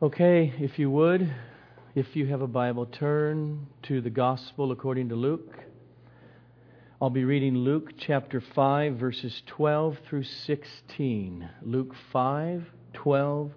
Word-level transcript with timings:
Okay, 0.00 0.54
if 0.60 0.78
you 0.78 0.92
would, 0.92 1.28
if 1.96 2.14
you 2.14 2.26
have 2.26 2.40
a 2.40 2.46
Bible, 2.46 2.86
turn 2.86 3.66
to 3.82 4.00
the 4.00 4.10
Gospel 4.10 4.70
according 4.70 5.08
to 5.08 5.16
Luke. 5.16 5.52
I'll 7.02 7.10
be 7.10 7.24
reading 7.24 7.56
Luke 7.56 7.94
chapter 7.98 8.40
5, 8.40 8.94
verses 8.94 9.42
12 9.46 9.98
through 10.08 10.22
16. 10.22 11.50
Luke 11.62 11.96
5, 12.12 12.64
12 12.92 13.50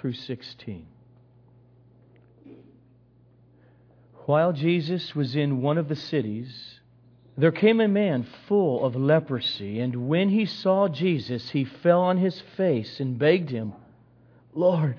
through 0.00 0.14
16. 0.14 0.84
While 4.26 4.52
Jesus 4.52 5.14
was 5.14 5.36
in 5.36 5.62
one 5.62 5.78
of 5.78 5.88
the 5.88 5.94
cities, 5.94 6.80
there 7.38 7.52
came 7.52 7.80
a 7.80 7.86
man 7.86 8.26
full 8.48 8.84
of 8.84 8.96
leprosy, 8.96 9.78
and 9.78 10.08
when 10.08 10.30
he 10.30 10.44
saw 10.44 10.88
Jesus, 10.88 11.50
he 11.50 11.64
fell 11.64 12.00
on 12.00 12.16
his 12.16 12.42
face 12.56 12.98
and 12.98 13.16
begged 13.16 13.50
him, 13.50 13.74
Lord, 14.52 14.98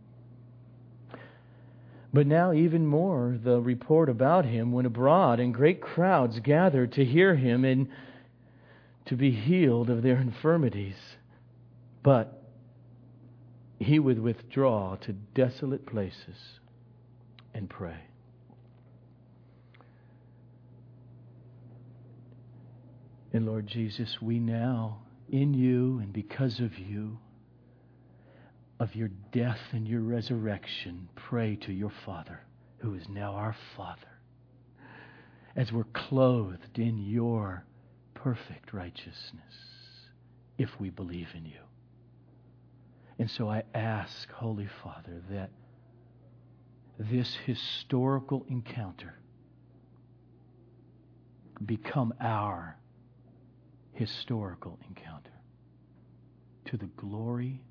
But 2.13 2.27
now, 2.27 2.51
even 2.51 2.85
more, 2.85 3.37
the 3.41 3.61
report 3.61 4.09
about 4.09 4.45
him 4.45 4.73
went 4.73 4.87
abroad, 4.87 5.39
and 5.39 5.53
great 5.53 5.81
crowds 5.81 6.39
gathered 6.39 6.91
to 6.93 7.05
hear 7.05 7.35
him 7.35 7.63
and 7.63 7.87
to 9.05 9.15
be 9.15 9.31
healed 9.31 9.89
of 9.89 10.03
their 10.03 10.17
infirmities. 10.17 10.97
But 12.03 12.43
he 13.79 13.97
would 13.97 14.19
withdraw 14.19 14.95
to 14.97 15.13
desolate 15.13 15.85
places 15.85 16.59
and 17.53 17.69
pray. 17.69 18.01
And 23.33 23.45
Lord 23.45 23.67
Jesus, 23.67 24.21
we 24.21 24.39
now, 24.39 24.99
in 25.29 25.53
you 25.53 25.99
and 25.99 26.11
because 26.11 26.59
of 26.59 26.77
you, 26.77 27.17
of 28.81 28.95
your 28.95 29.09
death 29.31 29.59
and 29.73 29.87
your 29.87 30.01
resurrection, 30.01 31.07
pray 31.15 31.55
to 31.55 31.71
your 31.71 31.91
Father, 32.03 32.39
who 32.79 32.95
is 32.95 33.07
now 33.07 33.35
our 33.35 33.55
Father, 33.77 34.01
as 35.55 35.71
we're 35.71 35.83
clothed 35.83 36.79
in 36.79 36.97
your 36.97 37.63
perfect 38.15 38.73
righteousness, 38.73 39.53
if 40.57 40.67
we 40.79 40.89
believe 40.89 41.27
in 41.35 41.45
you. 41.45 41.59
And 43.19 43.29
so 43.29 43.47
I 43.47 43.61
ask, 43.75 44.27
Holy 44.31 44.67
Father, 44.83 45.21
that 45.29 45.51
this 46.97 47.37
historical 47.45 48.47
encounter 48.49 49.13
become 51.63 52.15
our 52.19 52.79
historical 53.93 54.79
encounter 54.89 55.29
to 56.65 56.77
the 56.77 56.89
glory 56.97 57.61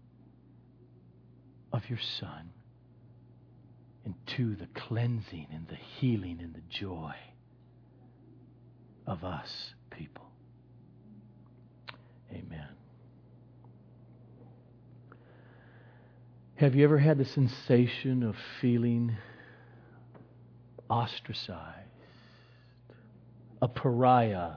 of 1.72 1.88
your 1.88 1.98
Son 1.98 2.50
and 4.04 4.14
to 4.26 4.56
the 4.56 4.66
cleansing 4.74 5.46
and 5.52 5.68
the 5.68 5.76
healing 5.76 6.38
and 6.40 6.54
the 6.54 6.62
joy 6.68 7.14
of 9.06 9.24
us 9.24 9.74
people. 9.90 10.24
Amen. 12.32 12.68
Have 16.56 16.74
you 16.74 16.84
ever 16.84 16.98
had 16.98 17.18
the 17.18 17.24
sensation 17.24 18.22
of 18.22 18.36
feeling 18.60 19.16
ostracized, 20.88 21.88
a 23.62 23.68
pariah 23.68 24.52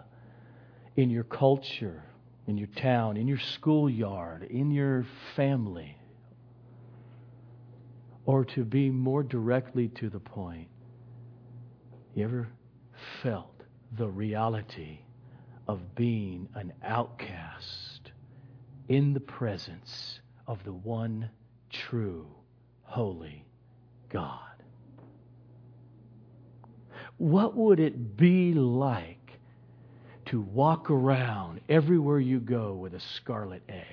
in 0.95 1.09
your 1.09 1.23
culture, 1.23 2.03
in 2.47 2.57
your 2.57 2.67
town, 2.75 3.17
in 3.17 3.27
your 3.27 3.39
schoolyard, 3.39 4.43
in 4.43 4.71
your 4.71 5.05
family? 5.35 5.97
Or 8.25 8.45
to 8.45 8.63
be 8.63 8.89
more 8.89 9.23
directly 9.23 9.89
to 9.89 10.09
the 10.09 10.19
point, 10.19 10.67
you 12.15 12.23
ever 12.23 12.47
felt 13.21 13.63
the 13.97 14.07
reality 14.07 14.99
of 15.67 15.95
being 15.95 16.47
an 16.55 16.71
outcast 16.83 18.11
in 18.87 19.13
the 19.13 19.19
presence 19.19 20.19
of 20.47 20.63
the 20.63 20.73
one 20.73 21.29
true, 21.69 22.27
holy 22.83 23.45
God? 24.09 24.39
What 27.17 27.55
would 27.55 27.79
it 27.79 28.15
be 28.17 28.53
like 28.53 29.39
to 30.27 30.41
walk 30.41 30.89
around 30.89 31.61
everywhere 31.67 32.19
you 32.19 32.39
go 32.39 32.73
with 32.73 32.93
a 32.93 32.99
scarlet 32.99 33.63
A 33.69 33.85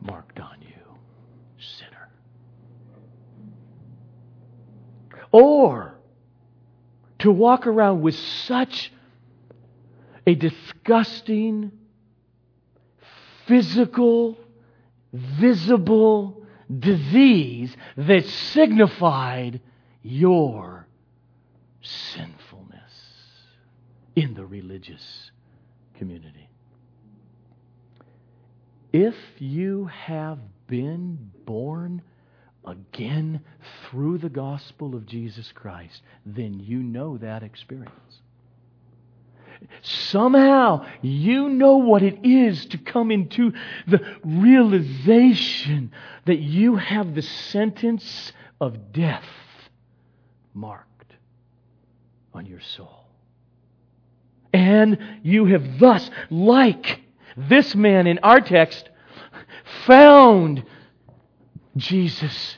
marked 0.00 0.40
on 0.40 0.56
you? 0.62 0.68
sinner. 1.58 2.08
Or 5.34 5.96
to 7.18 7.32
walk 7.32 7.66
around 7.66 8.02
with 8.02 8.14
such 8.14 8.92
a 10.24 10.36
disgusting, 10.36 11.72
physical, 13.48 14.38
visible 15.12 16.46
disease 16.78 17.76
that 17.96 18.24
signified 18.26 19.60
your 20.04 20.86
sinfulness 21.82 22.92
in 24.14 24.34
the 24.34 24.46
religious 24.46 25.32
community. 25.98 26.48
If 28.92 29.16
you 29.38 29.86
have 29.86 30.38
been 30.68 31.32
born 31.44 32.02
again 32.66 33.40
through 33.90 34.18
the 34.18 34.28
gospel 34.28 34.94
of 34.94 35.06
Jesus 35.06 35.52
Christ, 35.52 36.02
then 36.24 36.60
you 36.60 36.78
know 36.82 37.18
that 37.18 37.42
experience. 37.42 38.20
Somehow 39.82 40.86
you 41.02 41.48
know 41.48 41.76
what 41.76 42.02
it 42.02 42.24
is 42.24 42.66
to 42.66 42.78
come 42.78 43.10
into 43.10 43.52
the 43.86 44.00
realization 44.24 45.92
that 46.26 46.38
you 46.38 46.76
have 46.76 47.14
the 47.14 47.22
sentence 47.22 48.32
of 48.60 48.92
death 48.92 49.24
marked 50.52 51.14
on 52.32 52.46
your 52.46 52.60
soul. 52.60 53.06
And 54.52 54.98
you 55.22 55.46
have 55.46 55.78
thus, 55.78 56.10
like 56.30 57.00
this 57.36 57.74
man 57.74 58.06
in 58.06 58.20
our 58.20 58.40
text, 58.40 58.88
found 59.86 60.64
Jesus 61.76 62.56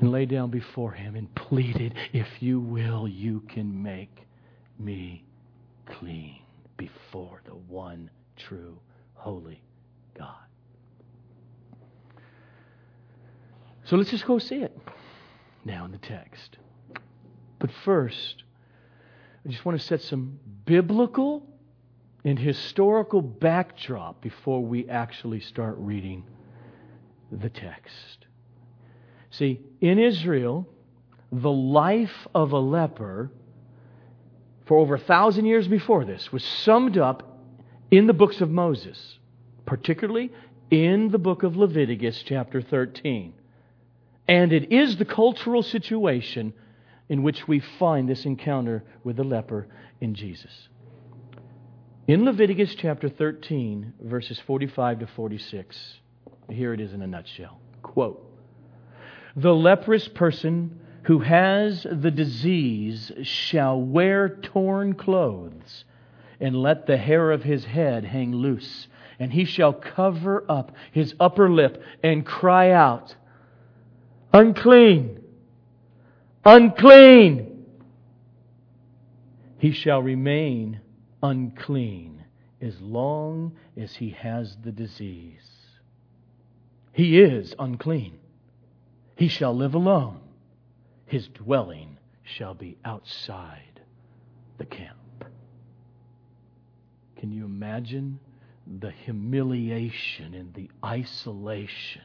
and 0.00 0.10
lay 0.10 0.26
down 0.26 0.50
before 0.50 0.92
him 0.92 1.14
and 1.16 1.32
pleaded, 1.34 1.94
If 2.12 2.26
you 2.40 2.60
will, 2.60 3.08
you 3.08 3.40
can 3.48 3.82
make 3.82 4.26
me 4.78 5.24
clean 5.86 6.40
before 6.76 7.40
the 7.44 7.54
one 7.54 8.10
true, 8.36 8.78
holy 9.14 9.62
God. 10.18 10.34
So 13.84 13.96
let's 13.96 14.10
just 14.10 14.26
go 14.26 14.38
see 14.38 14.56
it 14.56 14.76
now 15.64 15.84
in 15.84 15.92
the 15.92 15.98
text. 15.98 16.58
But 17.58 17.70
first, 17.84 18.42
I 19.44 19.48
just 19.48 19.64
want 19.64 19.80
to 19.80 19.86
set 19.86 20.02
some 20.02 20.38
biblical 20.64 21.46
and 22.24 22.38
historical 22.38 23.22
backdrop 23.22 24.20
before 24.20 24.62
we 24.62 24.88
actually 24.88 25.40
start 25.40 25.76
reading 25.78 26.24
the 27.30 27.48
text. 27.48 28.26
See, 29.30 29.60
in 29.80 29.98
Israel, 29.98 30.66
the 31.32 31.50
life 31.50 32.26
of 32.34 32.52
a 32.52 32.58
leper 32.58 33.30
for 34.66 34.78
over 34.78 34.94
a 34.94 35.00
thousand 35.00 35.46
years 35.46 35.68
before 35.68 36.04
this 36.04 36.32
was 36.32 36.44
summed 36.44 36.98
up 36.98 37.38
in 37.90 38.06
the 38.06 38.12
books 38.12 38.40
of 38.40 38.50
Moses, 38.50 39.18
particularly 39.64 40.32
in 40.70 41.10
the 41.10 41.18
book 41.18 41.42
of 41.42 41.56
Leviticus, 41.56 42.22
chapter 42.26 42.60
13. 42.60 43.34
And 44.28 44.52
it 44.52 44.72
is 44.72 44.96
the 44.96 45.04
cultural 45.04 45.62
situation 45.62 46.52
in 47.08 47.22
which 47.22 47.46
we 47.46 47.60
find 47.78 48.08
this 48.08 48.24
encounter 48.24 48.82
with 49.04 49.16
the 49.16 49.24
leper 49.24 49.68
in 50.00 50.14
Jesus. 50.14 50.68
In 52.08 52.24
Leviticus 52.24 52.74
chapter 52.76 53.08
13, 53.08 53.94
verses 54.00 54.40
45 54.46 55.00
to 55.00 55.06
46, 55.08 55.98
here 56.50 56.72
it 56.72 56.80
is 56.80 56.92
in 56.92 57.02
a 57.02 57.06
nutshell. 57.06 57.60
Quote 57.82 58.24
The 59.34 59.54
leprous 59.54 60.08
person 60.08 60.80
who 61.04 61.20
has 61.20 61.86
the 61.90 62.10
disease 62.10 63.12
shall 63.22 63.80
wear 63.80 64.28
torn 64.28 64.94
clothes 64.94 65.84
and 66.40 66.60
let 66.60 66.86
the 66.86 66.96
hair 66.96 67.30
of 67.30 67.42
his 67.42 67.64
head 67.64 68.04
hang 68.04 68.32
loose, 68.32 68.88
and 69.18 69.32
he 69.32 69.44
shall 69.44 69.72
cover 69.72 70.44
up 70.48 70.72
his 70.92 71.14
upper 71.20 71.48
lip 71.50 71.82
and 72.02 72.26
cry 72.26 72.70
out, 72.70 73.14
Unclean! 74.32 75.22
Unclean! 76.44 77.64
He 79.58 79.72
shall 79.72 80.02
remain 80.02 80.80
unclean 81.22 82.24
as 82.60 82.80
long 82.80 83.56
as 83.76 83.94
he 83.96 84.10
has 84.10 84.56
the 84.62 84.72
disease. 84.72 85.55
He 86.96 87.20
is 87.20 87.54
unclean. 87.58 88.16
He 89.16 89.28
shall 89.28 89.54
live 89.54 89.74
alone. 89.74 90.18
His 91.04 91.28
dwelling 91.28 91.98
shall 92.22 92.54
be 92.54 92.78
outside 92.86 93.82
the 94.56 94.64
camp. 94.64 95.26
Can 97.16 97.32
you 97.32 97.44
imagine 97.44 98.18
the 98.80 98.90
humiliation 98.90 100.32
and 100.32 100.54
the 100.54 100.70
isolation 100.82 102.00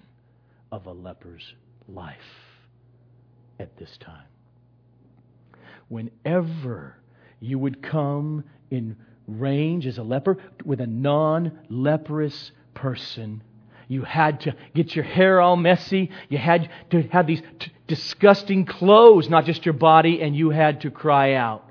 of 0.73 0.85
a 0.87 0.91
leper's 0.91 1.53
life 1.87 2.17
at 3.61 3.77
this 3.77 3.95
time? 3.95 4.27
Whenever 5.87 6.97
you 7.39 7.57
would 7.57 7.81
come 7.81 8.43
in 8.69 8.97
range 9.25 9.87
as 9.87 9.99
a 9.99 10.03
leper 10.03 10.37
with 10.65 10.81
a 10.81 10.87
non 10.87 11.57
leprous 11.69 12.51
person, 12.73 13.41
you 13.91 14.03
had 14.03 14.39
to 14.39 14.55
get 14.73 14.95
your 14.95 15.03
hair 15.03 15.41
all 15.41 15.57
messy. 15.57 16.11
You 16.29 16.37
had 16.37 16.69
to 16.91 17.01
have 17.09 17.27
these 17.27 17.41
t- 17.59 17.73
disgusting 17.87 18.63
clothes, 18.63 19.27
not 19.27 19.43
just 19.43 19.65
your 19.65 19.73
body, 19.73 20.21
and 20.21 20.33
you 20.33 20.49
had 20.49 20.79
to 20.81 20.91
cry 20.91 21.33
out 21.33 21.69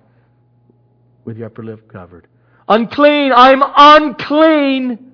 with 1.24 1.38
your 1.38 1.46
upper 1.46 1.64
lip 1.64 1.90
covered. 1.90 2.26
Unclean! 2.68 3.32
I'm 3.34 3.62
unclean! 3.64 5.12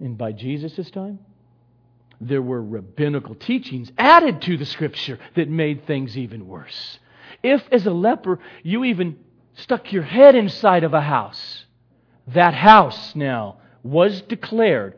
And 0.00 0.18
by 0.18 0.32
Jesus' 0.32 0.90
time, 0.90 1.18
there 2.20 2.42
were 2.42 2.62
rabbinical 2.62 3.34
teachings 3.34 3.90
added 3.96 4.42
to 4.42 4.58
the 4.58 4.66
scripture 4.66 5.18
that 5.36 5.48
made 5.48 5.86
things 5.86 6.18
even 6.18 6.46
worse. 6.46 6.98
If, 7.42 7.62
as 7.72 7.86
a 7.86 7.92
leper, 7.92 8.40
you 8.62 8.84
even 8.84 9.16
stuck 9.54 9.90
your 9.90 10.02
head 10.02 10.34
inside 10.34 10.84
of 10.84 10.92
a 10.92 11.00
house, 11.00 11.64
that 12.26 12.52
house 12.52 13.16
now 13.16 13.60
was 13.82 14.22
declared 14.22 14.96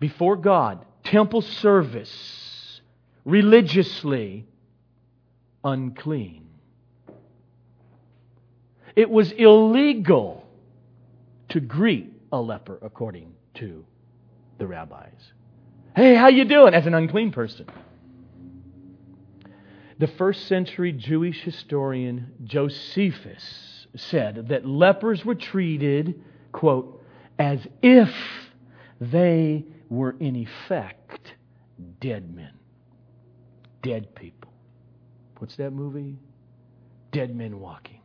before 0.00 0.36
God, 0.36 0.84
temple 1.04 1.42
service, 1.42 2.80
religiously 3.24 4.46
unclean. 5.64 6.46
It 8.96 9.10
was 9.10 9.32
illegal 9.32 10.46
to 11.50 11.60
greet 11.60 12.12
a 12.32 12.40
leper 12.40 12.78
according 12.82 13.34
to 13.54 13.84
the 14.58 14.66
rabbis. 14.66 15.32
Hey, 15.94 16.14
how 16.14 16.28
you 16.28 16.44
doing? 16.44 16.74
As 16.74 16.86
an 16.86 16.94
unclean 16.94 17.32
person. 17.32 17.66
The 19.98 20.06
first 20.06 20.46
century 20.46 20.92
Jewish 20.92 21.40
historian 21.42 22.32
Josephus 22.44 23.86
said 23.96 24.48
that 24.48 24.66
lepers 24.66 25.24
were 25.24 25.34
treated, 25.34 26.22
quote, 26.52 26.97
as 27.38 27.60
if 27.82 28.10
they 29.00 29.64
were 29.88 30.16
in 30.18 30.36
effect 30.36 31.34
dead 32.00 32.34
men, 32.34 32.52
dead 33.82 34.14
people. 34.14 34.52
What's 35.38 35.56
that 35.56 35.70
movie? 35.70 36.18
Dead 37.12 37.34
Men 37.34 37.60
Walking. 37.60 38.00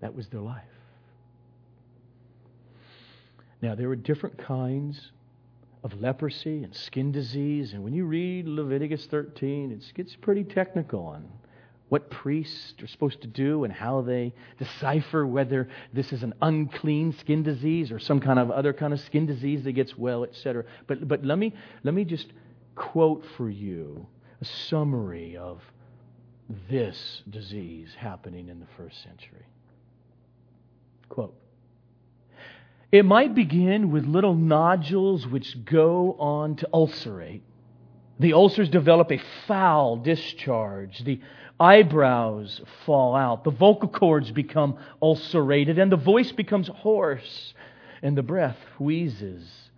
That 0.00 0.14
was 0.14 0.28
their 0.28 0.40
life. 0.40 0.62
Now, 3.62 3.74
there 3.74 3.88
were 3.88 3.96
different 3.96 4.38
kinds 4.38 5.12
of 5.82 5.94
leprosy 6.00 6.62
and 6.62 6.74
skin 6.74 7.10
disease, 7.10 7.72
and 7.72 7.82
when 7.82 7.94
you 7.94 8.04
read 8.04 8.46
Leviticus 8.46 9.06
13, 9.06 9.72
it 9.72 9.94
gets 9.94 10.14
pretty 10.14 10.44
technical 10.44 11.06
on 11.06 11.26
what 11.88 12.10
priests 12.10 12.74
are 12.82 12.86
supposed 12.86 13.20
to 13.20 13.28
do 13.28 13.64
and 13.64 13.72
how 13.72 14.00
they 14.00 14.34
decipher 14.58 15.26
whether 15.26 15.68
this 15.92 16.12
is 16.12 16.22
an 16.22 16.34
unclean 16.42 17.12
skin 17.12 17.42
disease 17.42 17.92
or 17.92 17.98
some 17.98 18.18
kind 18.18 18.38
of 18.38 18.50
other 18.50 18.72
kind 18.72 18.92
of 18.92 19.00
skin 19.00 19.26
disease 19.26 19.62
that 19.64 19.72
gets 19.72 19.96
well, 19.96 20.24
etc. 20.24 20.64
But, 20.86 21.06
but 21.06 21.24
let, 21.24 21.38
me, 21.38 21.54
let 21.84 21.94
me 21.94 22.04
just 22.04 22.26
quote 22.74 23.24
for 23.36 23.48
you 23.48 24.06
a 24.40 24.44
summary 24.44 25.36
of 25.36 25.62
this 26.68 27.22
disease 27.30 27.94
happening 27.96 28.48
in 28.48 28.60
the 28.60 28.66
first 28.76 29.02
century. 29.02 29.46
Quote 31.08 31.34
It 32.90 33.04
might 33.04 33.34
begin 33.34 33.92
with 33.92 34.04
little 34.06 34.34
nodules 34.34 35.26
which 35.26 35.64
go 35.64 36.16
on 36.18 36.56
to 36.56 36.68
ulcerate. 36.72 37.42
The 38.18 38.32
ulcers 38.32 38.70
develop 38.70 39.12
a 39.12 39.20
foul 39.46 39.96
discharge. 39.96 41.04
The 41.04 41.20
eyebrows 41.58 42.60
fall 42.84 43.14
out, 43.14 43.44
the 43.44 43.50
vocal 43.50 43.88
cords 43.88 44.30
become 44.30 44.78
ulcerated, 45.00 45.78
and 45.78 45.90
the 45.90 45.96
voice 45.96 46.32
becomes 46.32 46.68
hoarse, 46.68 47.54
and 48.02 48.16
the 48.16 48.22
breath 48.22 48.58
wheezes. 48.78 49.70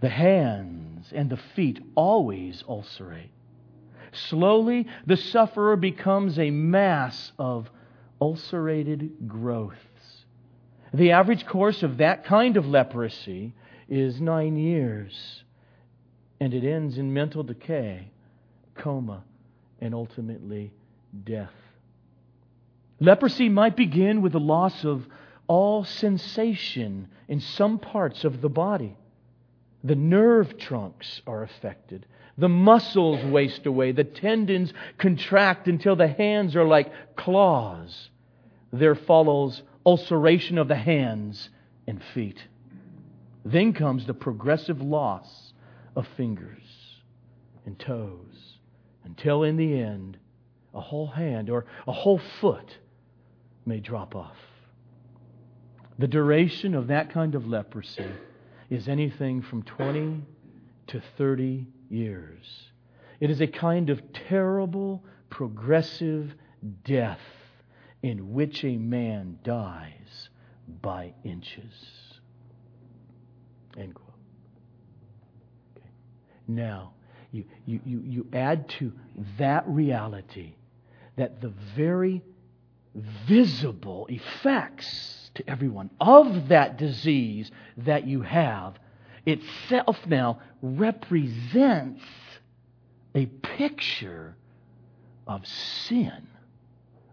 The 0.00 0.08
hands 0.08 1.12
and 1.14 1.30
the 1.30 1.38
feet 1.54 1.80
always 1.94 2.62
ulcerate. 2.68 3.30
Slowly, 4.12 4.86
the 5.06 5.16
sufferer 5.16 5.76
becomes 5.76 6.38
a 6.38 6.50
mass 6.50 7.32
of 7.38 7.70
ulcerated 8.20 9.28
growths. 9.28 9.76
The 10.94 11.12
average 11.12 11.46
course 11.46 11.82
of 11.82 11.98
that 11.98 12.24
kind 12.24 12.56
of 12.56 12.66
leprosy 12.66 13.52
is 13.88 14.20
nine 14.20 14.56
years, 14.56 15.44
and 16.40 16.54
it 16.54 16.64
ends 16.64 16.98
in 16.98 17.12
mental 17.12 17.42
decay, 17.42 18.10
coma, 18.74 19.24
and 19.80 19.94
ultimately 19.94 20.72
death. 21.24 21.52
Leprosy 23.00 23.48
might 23.48 23.76
begin 23.76 24.22
with 24.22 24.32
the 24.32 24.40
loss 24.40 24.84
of 24.84 25.06
all 25.46 25.84
sensation 25.84 27.08
in 27.28 27.40
some 27.40 27.78
parts 27.78 28.24
of 28.24 28.40
the 28.40 28.48
body. 28.48 28.96
The 29.84 29.94
nerve 29.94 30.58
trunks 30.58 31.20
are 31.26 31.42
affected. 31.42 32.06
The 32.38 32.48
muscles 32.48 33.24
waste 33.24 33.66
away. 33.66 33.92
The 33.92 34.04
tendons 34.04 34.72
contract 34.98 35.68
until 35.68 35.96
the 35.96 36.08
hands 36.08 36.56
are 36.56 36.64
like 36.64 36.90
claws. 37.16 38.10
There 38.72 38.94
follows 38.94 39.62
ulceration 39.84 40.58
of 40.58 40.68
the 40.68 40.76
hands 40.76 41.50
and 41.86 42.02
feet. 42.14 42.42
Then 43.44 43.72
comes 43.72 44.06
the 44.06 44.14
progressive 44.14 44.82
loss 44.82 45.52
of 45.94 46.06
fingers 46.16 46.62
and 47.64 47.78
toes 47.78 48.58
until 49.04 49.44
in 49.44 49.56
the 49.56 49.78
end 49.80 50.18
a 50.76 50.80
whole 50.80 51.06
hand 51.06 51.50
or 51.50 51.64
a 51.88 51.92
whole 51.92 52.20
foot 52.40 52.76
may 53.64 53.80
drop 53.80 54.14
off. 54.14 54.36
The 55.98 56.06
duration 56.06 56.74
of 56.74 56.88
that 56.88 57.10
kind 57.10 57.34
of 57.34 57.46
leprosy 57.46 58.06
is 58.68 58.86
anything 58.86 59.42
from 59.42 59.62
20 59.62 60.22
to 60.88 61.02
30 61.16 61.66
years. 61.88 62.68
It 63.18 63.30
is 63.30 63.40
a 63.40 63.46
kind 63.46 63.88
of 63.88 64.00
terrible, 64.12 65.02
progressive 65.30 66.34
death 66.84 67.20
in 68.02 68.34
which 68.34 68.62
a 68.62 68.76
man 68.76 69.38
dies 69.42 70.28
by 70.82 71.14
inches. 71.24 71.72
End 73.78 73.94
quote. 73.94 74.10
Okay. 75.76 75.88
Now, 76.46 76.92
you, 77.32 77.44
you, 77.64 77.80
you, 77.84 78.02
you 78.04 78.26
add 78.32 78.68
to 78.78 78.92
that 79.38 79.64
reality 79.66 80.54
that 81.16 81.40
the 81.40 81.52
very 81.74 82.22
visible 83.26 84.06
effects 84.08 85.30
to 85.34 85.48
everyone 85.48 85.90
of 86.00 86.48
that 86.48 86.78
disease 86.78 87.50
that 87.76 88.06
you 88.06 88.22
have 88.22 88.74
itself 89.26 89.98
now 90.06 90.40
represents 90.62 92.02
a 93.14 93.26
picture 93.26 94.36
of 95.26 95.46
sin 95.46 96.26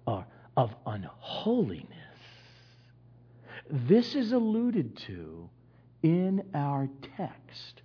or 0.06 0.26
of 0.56 0.72
unholiness. 0.86 1.88
This 3.70 4.16
is 4.16 4.32
alluded 4.32 4.98
to 5.08 5.50
in 6.04 6.44
our 6.54 6.90
text 7.18 7.82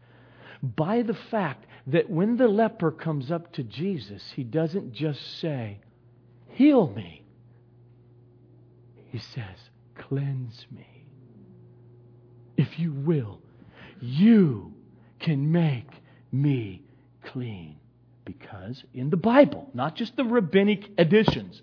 by 0.63 1.03
the 1.03 1.15
fact 1.15 1.67
that 1.87 2.11
when 2.11 2.37
the 2.37 2.49
leper 2.49 2.91
comes 2.91 3.31
up 3.31 3.53
to 3.53 3.63
Jesus, 3.63 4.23
he 4.35 4.45
doesn't 4.45 4.93
just 4.93 5.41
say, 5.41 5.81
Heal 6.59 6.89
me. 6.89 7.23
He 9.13 9.19
says, 9.21 9.71
Cleanse 9.97 10.67
me. 10.73 11.05
If 12.57 12.81
you 12.81 12.93
will, 12.93 13.39
you 14.01 14.75
can 15.21 15.53
make 15.53 15.89
me 16.33 16.83
clean. 17.27 17.77
Because 18.25 18.83
in 18.93 19.09
the 19.09 19.17
Bible, 19.17 19.71
not 19.73 19.95
just 19.95 20.17
the 20.17 20.25
rabbinic 20.25 20.91
editions, 20.99 21.63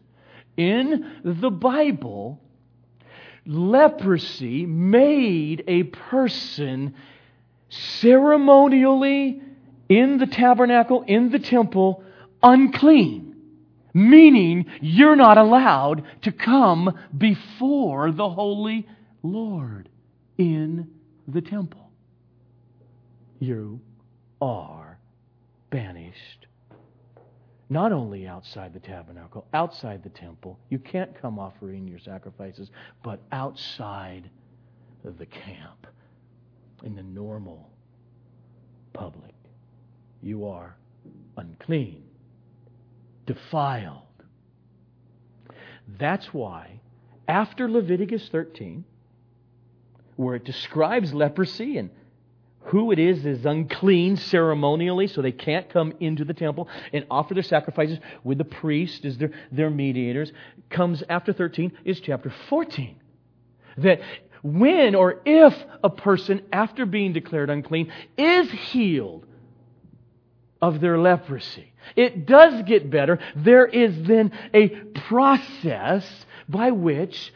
in 0.56 1.20
the 1.25 1.52
Bible, 1.52 2.40
leprosy 3.46 4.66
made 4.66 5.66
a 5.68 5.84
person 5.84 6.96
ceremonially 7.68 9.42
in 9.90 10.20
the 10.20 10.28
tabernacle, 10.28 11.04
in 11.06 11.32
the 11.32 11.40
temple, 11.40 12.02
unclean. 12.42 13.35
Meaning, 13.96 14.66
you're 14.82 15.16
not 15.16 15.38
allowed 15.38 16.04
to 16.24 16.32
come 16.34 17.00
before 17.18 18.12
the 18.12 18.30
Holy 18.30 18.86
Lord 19.24 19.88
in 20.38 20.90
the 21.30 21.42
temple. 21.42 21.90
You 23.40 23.80
are 24.42 25.00
banished. 25.70 26.48
Not 27.70 27.92
only 27.92 28.28
outside 28.28 28.74
the 28.74 28.80
tabernacle, 28.80 29.48
outside 29.54 30.04
the 30.04 30.10
temple. 30.10 30.60
You 30.70 30.78
can't 30.78 31.20
come 31.20 31.40
offering 31.40 31.88
your 31.88 32.00
sacrifices, 32.00 32.70
but 33.02 33.22
outside 33.32 34.30
the 35.04 35.25
camp, 35.25 35.88
in 36.84 36.96
the 36.96 37.04
normal 37.04 37.70
public. 38.94 39.36
You 40.22 40.48
are 40.48 40.75
unclean, 41.38 42.04
defiled. 43.25 44.01
That's 46.00 46.34
why, 46.34 46.79
after 47.27 47.70
Leviticus 47.70 48.27
13, 48.29 48.86
where 50.15 50.36
it 50.36 50.46
describes 50.46 51.13
leprosy 51.13 51.77
and 51.77 51.89
who 52.65 52.91
it 52.91 52.98
is 52.98 53.25
is 53.25 53.46
unclean 53.46 54.17
ceremonially, 54.17 55.08
so 55.08 55.22
they 55.22 55.32
can't 55.32 55.70
come 55.70 55.94
into 56.00 56.25
the 56.25 56.34
temple 56.34 56.67
and 56.91 57.05
offer 57.12 57.36
their 57.36 57.44
sacrifices 57.44 58.00
with 58.24 58.39
the 58.39 58.46
priest 58.46 59.05
as 59.05 59.17
their, 59.17 59.32
their 59.51 59.70
mediators, 59.70 60.32
comes 60.70 61.03
after 61.08 61.32
13 61.32 61.72
is 61.84 62.00
chapter 62.00 62.34
14. 62.50 62.96
That 63.77 64.01
when 64.41 64.96
or 64.96 65.22
if 65.25 65.55
a 65.84 65.89
person, 65.89 66.41
after 66.51 66.88
being 66.88 67.13
declared 67.13 67.51
unclean, 67.51 67.91
is 68.17 68.50
healed 68.50 69.27
of 70.62 70.81
their 70.81 70.97
leprosy, 70.97 71.74
it 71.95 72.25
does 72.25 72.63
get 72.63 72.89
better. 72.89 73.19
There 73.35 73.65
is 73.65 74.07
then 74.07 74.31
a 74.53 74.69
process 75.07 76.05
by 76.47 76.71
which 76.71 77.33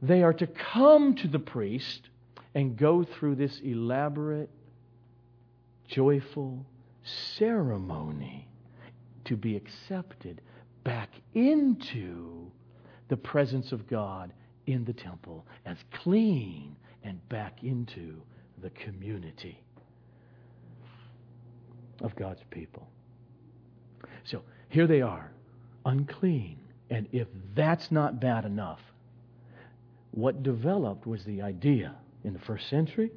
they 0.00 0.22
are 0.22 0.32
to 0.32 0.46
come 0.46 1.14
to 1.16 1.28
the 1.28 1.38
priest 1.38 2.08
and 2.54 2.76
go 2.76 3.04
through 3.04 3.36
this 3.36 3.60
elaborate 3.60 4.50
joyful 5.88 6.64
ceremony 7.36 8.48
to 9.24 9.36
be 9.36 9.56
accepted 9.56 10.40
back 10.84 11.10
into 11.34 12.50
the 13.08 13.16
presence 13.16 13.72
of 13.72 13.88
God 13.88 14.32
in 14.66 14.84
the 14.84 14.92
temple 14.92 15.46
as 15.64 15.76
clean 15.92 16.76
and 17.04 17.26
back 17.28 17.62
into 17.62 18.22
the 18.62 18.70
community 18.70 19.62
of 22.02 22.14
God's 22.16 22.42
people. 22.50 22.88
So 24.24 24.42
here 24.68 24.86
they 24.86 25.02
are, 25.02 25.32
unclean. 25.84 26.58
And 26.90 27.08
if 27.12 27.28
that's 27.54 27.90
not 27.90 28.20
bad 28.20 28.44
enough, 28.44 28.80
what 30.10 30.42
developed 30.42 31.06
was 31.06 31.24
the 31.24 31.42
idea 31.42 31.94
in 32.24 32.32
the 32.34 32.38
first 32.40 32.68
century 32.68 33.10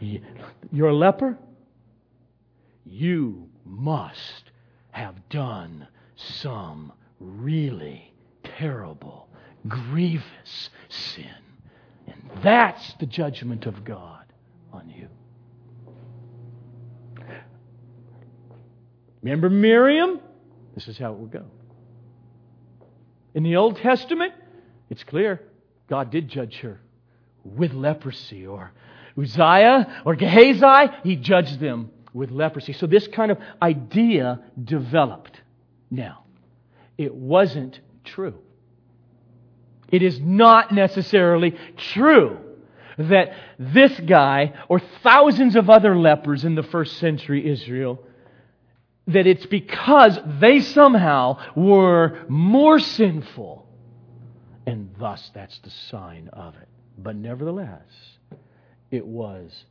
you're 0.00 0.88
a 0.88 0.94
leper? 0.94 1.36
you 2.86 3.48
must 3.64 4.50
have 4.92 5.28
done 5.28 5.88
some 6.14 6.92
really 7.18 8.12
terrible, 8.44 9.28
grievous 9.66 10.70
sin. 10.88 11.26
And 12.06 12.30
that's 12.42 12.94
the 12.94 13.06
judgment 13.06 13.66
of 13.66 13.84
God 13.84 14.24
on 14.72 14.88
you. 14.88 15.08
Remember 19.26 19.50
Miriam? 19.50 20.20
This 20.76 20.86
is 20.86 20.96
how 20.98 21.12
it 21.12 21.18
would 21.18 21.32
go. 21.32 21.46
In 23.34 23.42
the 23.42 23.56
Old 23.56 23.76
Testament, 23.78 24.32
it's 24.88 25.02
clear 25.02 25.42
God 25.88 26.12
did 26.12 26.28
judge 26.28 26.60
her 26.60 26.80
with 27.44 27.72
leprosy, 27.72 28.46
or 28.46 28.70
Uzziah 29.18 30.02
or 30.04 30.14
Gehazi, 30.14 30.92
he 31.02 31.16
judged 31.16 31.58
them 31.58 31.90
with 32.14 32.30
leprosy. 32.30 32.72
So 32.72 32.86
this 32.86 33.08
kind 33.08 33.32
of 33.32 33.38
idea 33.60 34.44
developed. 34.62 35.40
Now, 35.90 36.22
it 36.96 37.12
wasn't 37.12 37.80
true. 38.04 38.38
It 39.90 40.02
is 40.02 40.20
not 40.20 40.70
necessarily 40.70 41.56
true 41.76 42.38
that 42.96 43.32
this 43.58 43.98
guy 43.98 44.54
or 44.68 44.80
thousands 45.02 45.56
of 45.56 45.68
other 45.68 45.98
lepers 45.98 46.44
in 46.44 46.54
the 46.54 46.62
first 46.62 46.98
century 46.98 47.50
Israel 47.50 48.06
that 49.08 49.26
it's 49.26 49.46
because 49.46 50.18
they 50.40 50.60
somehow 50.60 51.38
were 51.54 52.24
more 52.28 52.78
sinful 52.78 53.66
and 54.66 54.90
thus 54.98 55.30
that's 55.32 55.58
the 55.60 55.70
sign 55.70 56.28
of 56.32 56.56
it. 56.56 56.68
But 56.98 57.16
nevertheless, 57.16 57.86
it 58.90 59.06
was 59.06 59.64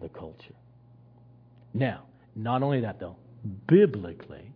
the 0.00 0.08
culture. 0.08 0.54
Now, 1.74 2.04
not 2.36 2.62
only 2.62 2.80
that 2.82 3.00
though, 3.00 3.16
biblically, 3.66 4.52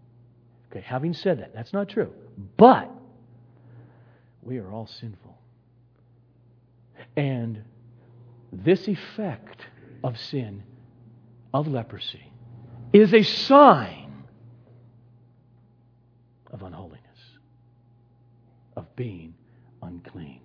okay, 0.71 0.81
having 0.81 1.13
said 1.13 1.41
that, 1.41 1.53
that's 1.55 1.73
not 1.73 1.89
true. 1.89 2.13
But 2.57 2.91
we 4.43 4.59
are 4.59 4.71
all 4.71 4.87
sinful. 4.87 5.37
And 7.17 7.65
this 8.53 8.87
effect 8.87 9.61
of 10.05 10.19
sin, 10.19 10.63
of 11.53 11.67
leprosy, 11.67 12.33
is 12.93 13.13
a 13.13 13.23
sign 13.23 14.10
of 16.52 16.62
unholiness, 16.62 17.00
of 18.76 18.95
being 18.97 19.35
unclean. 19.83 20.40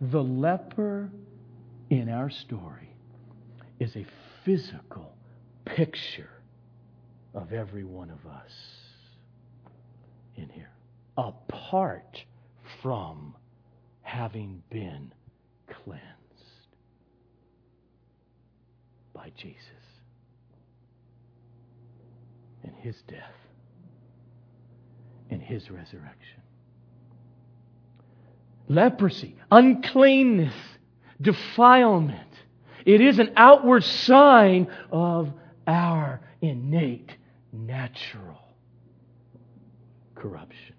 The 0.00 0.22
leper 0.22 1.10
in 1.90 2.08
our 2.08 2.30
story 2.30 2.94
is 3.78 3.96
a 3.96 4.06
physical 4.44 5.14
picture 5.64 6.30
of 7.34 7.52
every 7.52 7.84
one 7.84 8.10
of 8.10 8.30
us 8.30 8.52
in 10.36 10.48
here, 10.48 10.72
apart 11.16 12.24
from 12.82 13.34
having 14.02 14.62
been 14.70 15.12
cleansed 15.84 16.02
by 19.14 19.30
Jesus 19.36 19.62
and 22.64 22.74
his 22.76 22.96
death 23.08 23.34
and 25.30 25.42
his 25.42 25.70
resurrection. 25.70 26.40
Leprosy, 28.68 29.36
uncleanness, 29.50 30.54
defilement 31.20 32.28
it 32.84 33.00
is 33.00 33.18
an 33.18 33.32
outward 33.36 33.84
sign 33.84 34.68
of 34.90 35.32
our 35.66 36.20
innate, 36.40 37.16
natural 37.52 38.40
corruption. 40.14 40.74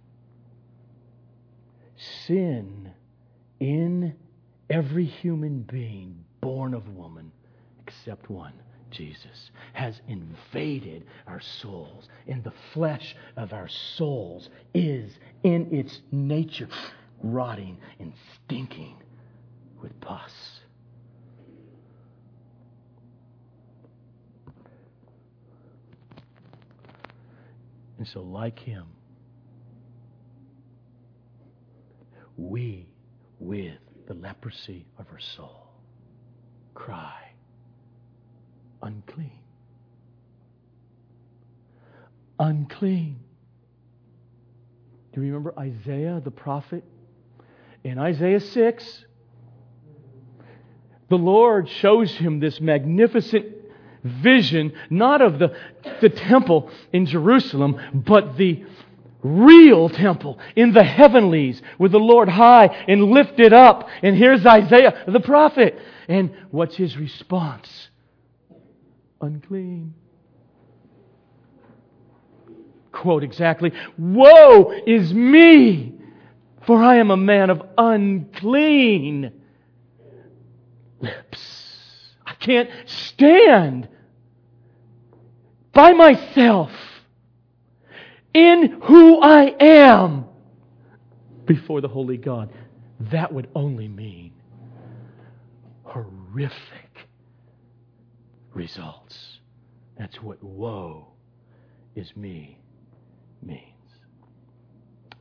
Sin 2.25 2.91
in 3.59 4.15
every 4.69 5.05
human 5.05 5.61
being 5.61 6.23
born 6.41 6.73
of 6.73 6.89
woman, 6.89 7.31
except 7.85 8.29
one, 8.29 8.53
Jesus, 8.93 9.51
has 9.73 9.99
invaded 10.07 11.05
our 11.27 11.41
souls. 11.41 12.07
And 12.27 12.43
the 12.43 12.53
flesh 12.73 13.15
of 13.35 13.51
our 13.51 13.67
souls 13.67 14.49
is, 14.73 15.11
in 15.43 15.67
its 15.73 16.01
nature, 16.11 16.69
rotting 17.21 17.77
and 17.99 18.13
stinking 18.35 18.95
with 19.81 19.99
pus. 19.99 20.31
And 27.97 28.07
so, 28.07 28.21
like 28.21 28.59
him, 28.59 28.85
we, 32.37 32.87
with 33.39 33.77
the 34.07 34.13
leprosy 34.13 34.85
of 34.97 35.05
our 35.11 35.19
soul, 35.19 35.69
cry, 36.73 37.32
unclean. 38.83 39.31
Unclean. 42.39 43.19
Do 45.13 45.21
you 45.21 45.27
remember 45.27 45.53
Isaiah 45.57 46.21
the 46.23 46.31
prophet? 46.31 46.83
In 47.83 47.99
Isaiah 47.99 48.39
6, 48.39 49.05
the 51.09 51.15
Lord 51.17 51.69
shows 51.69 52.11
him 52.11 52.39
this 52.39 52.59
magnificent 52.59 53.45
vision, 54.03 54.73
not 54.89 55.21
of 55.21 55.39
the, 55.39 55.55
the 56.01 56.09
temple 56.09 56.69
in 56.91 57.05
Jerusalem, 57.05 57.79
but 57.93 58.37
the 58.37 58.65
real 59.21 59.87
temple 59.89 60.39
in 60.55 60.73
the 60.73 60.83
heavenlies 60.83 61.61
with 61.79 61.91
the 61.91 61.99
Lord 61.99 62.27
high 62.27 62.65
and 62.87 63.11
lifted 63.11 63.53
up. 63.53 63.87
And 64.01 64.17
here's 64.17 64.45
Isaiah 64.45 65.03
the 65.07 65.19
prophet. 65.19 65.79
And 66.07 66.31
what's 66.51 66.75
his 66.75 66.97
response? 66.97 67.89
Unclean. 69.23 69.93
Quote 72.91 73.23
exactly 73.23 73.71
Woe 73.97 74.73
is 74.85 75.13
me, 75.13 75.93
for 76.67 76.83
I 76.83 76.97
am 76.97 77.09
a 77.09 77.17
man 77.17 77.49
of 77.49 77.61
unclean 77.77 79.31
lips. 80.99 81.39
I 82.25 82.33
can't 82.35 82.69
stand 82.85 83.87
by 85.71 85.93
myself 85.93 86.71
in 88.33 88.81
who 88.83 89.21
I 89.21 89.55
am 89.59 90.25
before 91.45 91.81
the 91.81 91.87
Holy 91.87 92.17
God. 92.17 92.51
That 93.11 93.33
would 93.33 93.49
only 93.55 93.87
mean 93.87 94.33
horrific 95.83 96.92
results. 98.53 99.39
That's 99.97 100.21
what 100.21 100.43
woe 100.43 101.07
is 101.95 102.15
me 102.15 102.59
means. 103.41 103.69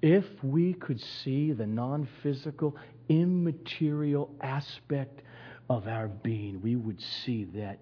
If 0.01 0.25
we 0.43 0.75
could 0.75 1.01
see 1.01 1.53
the 1.53 1.67
non 1.67 2.09
physical, 2.23 2.77
immaterial 3.09 4.35
aspect 4.41 5.23
of 5.71 5.87
our 5.87 6.09
being, 6.09 6.61
we 6.61 6.77
would 6.77 7.01
see 7.01 7.45
that 7.55 7.79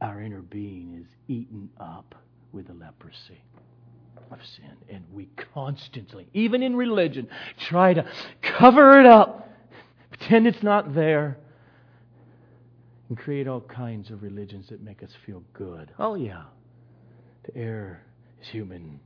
our 0.00 0.22
inner 0.22 0.42
being 0.42 0.98
is 1.00 1.06
eaten 1.28 1.68
up 1.78 2.14
with 2.52 2.68
the 2.68 2.74
leprosy 2.74 3.42
of 4.30 4.38
sin. 4.44 4.76
And 4.88 5.04
we 5.12 5.28
constantly, 5.52 6.28
even 6.32 6.62
in 6.62 6.76
religion, 6.76 7.28
try 7.58 7.94
to 7.94 8.04
cover 8.42 9.00
it 9.00 9.06
up, 9.06 9.50
pretend 10.10 10.46
it's 10.46 10.62
not 10.62 10.94
there, 10.94 11.36
and 13.10 13.18
create 13.18 13.48
all 13.48 13.60
kinds 13.60 14.10
of 14.10 14.22
religions 14.22 14.68
that 14.68 14.80
make 14.80 15.02
us 15.02 15.10
feel 15.26 15.42
good. 15.52 15.90
Oh, 15.98 16.14
yeah. 16.14 16.44
To 17.44 17.56
err 17.56 18.06
is 18.40 18.48
human, 18.48 19.00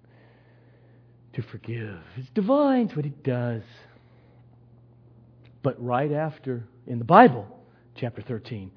to 1.33 1.43
forgive 1.43 1.99
is 2.19 2.29
divine. 2.35 2.87
It's 2.87 2.97
what 2.97 3.07
He 3.07 3.13
does. 3.23 3.63
But 5.63 5.83
right 5.83 6.13
after, 6.13 6.69
in 6.87 6.99
the 6.99 7.05
Bible, 7.05 7.49
chapter 7.95 8.21
13, 8.21 8.71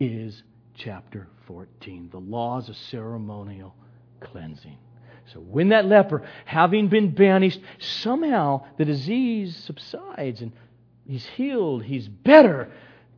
is 0.00 0.42
chapter 0.74 1.28
14 1.46 2.08
the 2.10 2.18
laws 2.18 2.68
of 2.68 2.76
ceremonial 2.76 3.76
cleansing. 4.20 4.78
So 5.32 5.38
when 5.38 5.68
that 5.68 5.86
leper, 5.86 6.26
having 6.44 6.88
been 6.88 7.14
banished, 7.14 7.60
somehow 7.78 8.64
the 8.76 8.84
disease 8.84 9.56
subsides 9.56 10.42
and 10.42 10.52
he's 11.06 11.24
healed, 11.24 11.84
he's 11.84 12.08
better. 12.08 12.70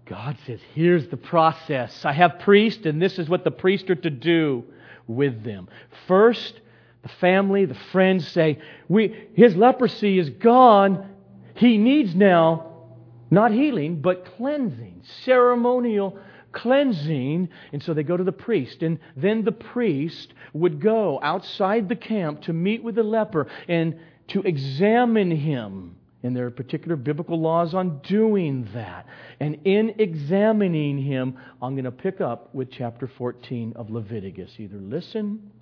God 0.07 0.39
says, 0.47 0.61
here's 0.75 1.09
the 1.09 1.17
process. 1.17 2.05
I 2.05 2.13
have 2.13 2.39
priests, 2.39 2.87
and 2.87 3.03
this 3.03 3.19
is 3.19 3.29
what 3.29 3.45
the 3.45 3.51
priests 3.51 3.91
are 3.91 3.97
to 3.97 4.11
do 4.11 4.65
with 5.07 5.43
them. 5.43 5.69
First, 6.07 6.61
the 7.03 7.09
family, 7.21 7.65
the 7.65 7.77
friends 7.93 8.27
say, 8.29 8.61
we, 8.89 9.29
His 9.35 9.57
leprosy 9.57 10.19
is 10.19 10.31
gone. 10.31 11.11
He 11.55 11.77
needs 11.77 12.15
now 12.15 12.73
not 13.31 13.51
healing, 13.51 14.01
but 14.01 14.37
cleansing, 14.37 15.03
ceremonial 15.25 16.19
cleansing. 16.53 17.49
And 17.73 17.83
so 17.83 17.93
they 17.93 18.03
go 18.03 18.17
to 18.17 18.25
the 18.25 18.33
priest. 18.33 18.83
And 18.83 18.99
then 19.17 19.45
the 19.45 19.53
priest 19.53 20.33
would 20.53 20.81
go 20.81 21.19
outside 21.23 21.89
the 21.89 21.97
camp 21.97 22.43
to 22.43 22.53
meet 22.53 22.83
with 22.83 22.95
the 22.95 23.03
leper 23.03 23.49
and 23.69 23.99
to 24.29 24.43
examine 24.43 25.31
him. 25.31 25.96
And 26.27 26.35
there 26.35 26.45
are 26.45 26.51
particular 26.51 26.97
biblical 26.97 27.41
laws 27.41 27.73
on 27.73 28.01
doing 28.01 28.69
that. 28.75 29.07
And 29.39 29.61
in 29.65 29.95
examining 30.01 30.99
him, 30.99 31.37
I'm 31.63 31.75
going 31.75 31.85
to 31.85 31.93
pick 31.93 32.21
up 32.21 32.53
with 32.53 32.69
chapter 32.69 33.07
14 33.07 33.75
of 33.77 33.91
Leviticus. 33.91 34.51
Either 34.59 34.79
listen 34.79 35.53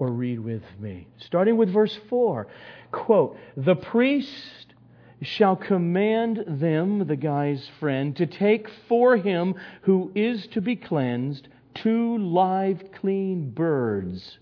or 0.00 0.08
read 0.10 0.40
with 0.40 0.64
me. 0.80 1.06
Starting 1.18 1.56
with 1.56 1.72
verse 1.72 1.96
4. 2.10 2.48
Quote, 2.90 3.38
The 3.56 3.76
priest 3.76 4.74
shall 5.22 5.54
command 5.54 6.44
them, 6.48 7.06
the 7.06 7.14
guy's 7.14 7.70
friend, 7.78 8.16
to 8.16 8.26
take 8.26 8.68
for 8.88 9.16
him 9.16 9.54
who 9.82 10.10
is 10.16 10.48
to 10.48 10.60
be 10.60 10.74
cleansed 10.74 11.46
two 11.72 12.18
live 12.18 12.82
clean 13.00 13.50
birds 13.50 14.38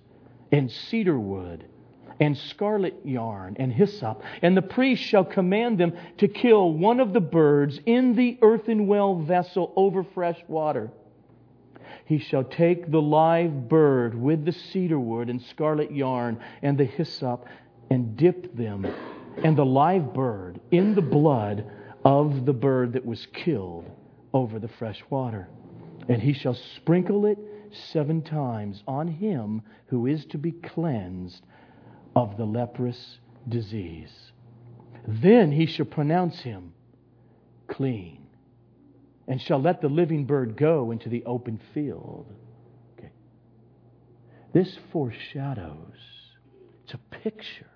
and 0.50 0.72
cedar 0.72 1.18
wood 1.18 1.66
and 2.20 2.36
scarlet 2.36 2.94
yarn 3.04 3.56
and 3.58 3.72
hyssop. 3.72 4.22
And 4.42 4.56
the 4.56 4.62
priest 4.62 5.02
shall 5.02 5.24
command 5.24 5.78
them 5.78 5.92
to 6.18 6.28
kill 6.28 6.72
one 6.72 7.00
of 7.00 7.12
the 7.12 7.20
birds 7.20 7.80
in 7.86 8.14
the 8.14 8.38
earthen 8.42 8.86
well 8.86 9.14
vessel 9.14 9.72
over 9.76 10.02
fresh 10.02 10.38
water. 10.48 10.90
He 12.04 12.18
shall 12.18 12.44
take 12.44 12.90
the 12.90 13.02
live 13.02 13.68
bird 13.68 14.14
with 14.14 14.44
the 14.44 14.52
cedar 14.52 14.98
wood 14.98 15.28
and 15.28 15.42
scarlet 15.42 15.90
yarn 15.90 16.38
and 16.62 16.78
the 16.78 16.84
hyssop 16.84 17.46
and 17.90 18.16
dip 18.16 18.56
them 18.56 18.86
and 19.42 19.56
the 19.56 19.66
live 19.66 20.14
bird 20.14 20.60
in 20.70 20.94
the 20.94 21.02
blood 21.02 21.66
of 22.04 22.46
the 22.46 22.52
bird 22.52 22.92
that 22.92 23.04
was 23.04 23.26
killed 23.26 23.90
over 24.32 24.58
the 24.58 24.68
fresh 24.68 25.02
water. 25.10 25.48
And 26.08 26.22
he 26.22 26.32
shall 26.32 26.54
sprinkle 26.54 27.26
it 27.26 27.38
seven 27.72 28.22
times 28.22 28.82
on 28.86 29.08
him 29.08 29.62
who 29.86 30.06
is 30.06 30.24
to 30.26 30.38
be 30.38 30.52
cleansed 30.52 31.44
of 32.16 32.36
the 32.38 32.44
leprous 32.44 33.18
disease. 33.46 34.10
Then 35.06 35.52
he 35.52 35.66
shall 35.66 35.86
pronounce 35.86 36.40
him 36.40 36.72
clean 37.68 38.26
and 39.28 39.40
shall 39.40 39.60
let 39.60 39.82
the 39.82 39.88
living 39.88 40.24
bird 40.24 40.56
go 40.56 40.90
into 40.90 41.08
the 41.08 41.24
open 41.26 41.60
field. 41.74 42.26
Okay. 42.98 43.10
This 44.52 44.78
foreshadows, 44.92 45.98
it's 46.84 46.94
a 46.94 47.18
picture 47.22 47.70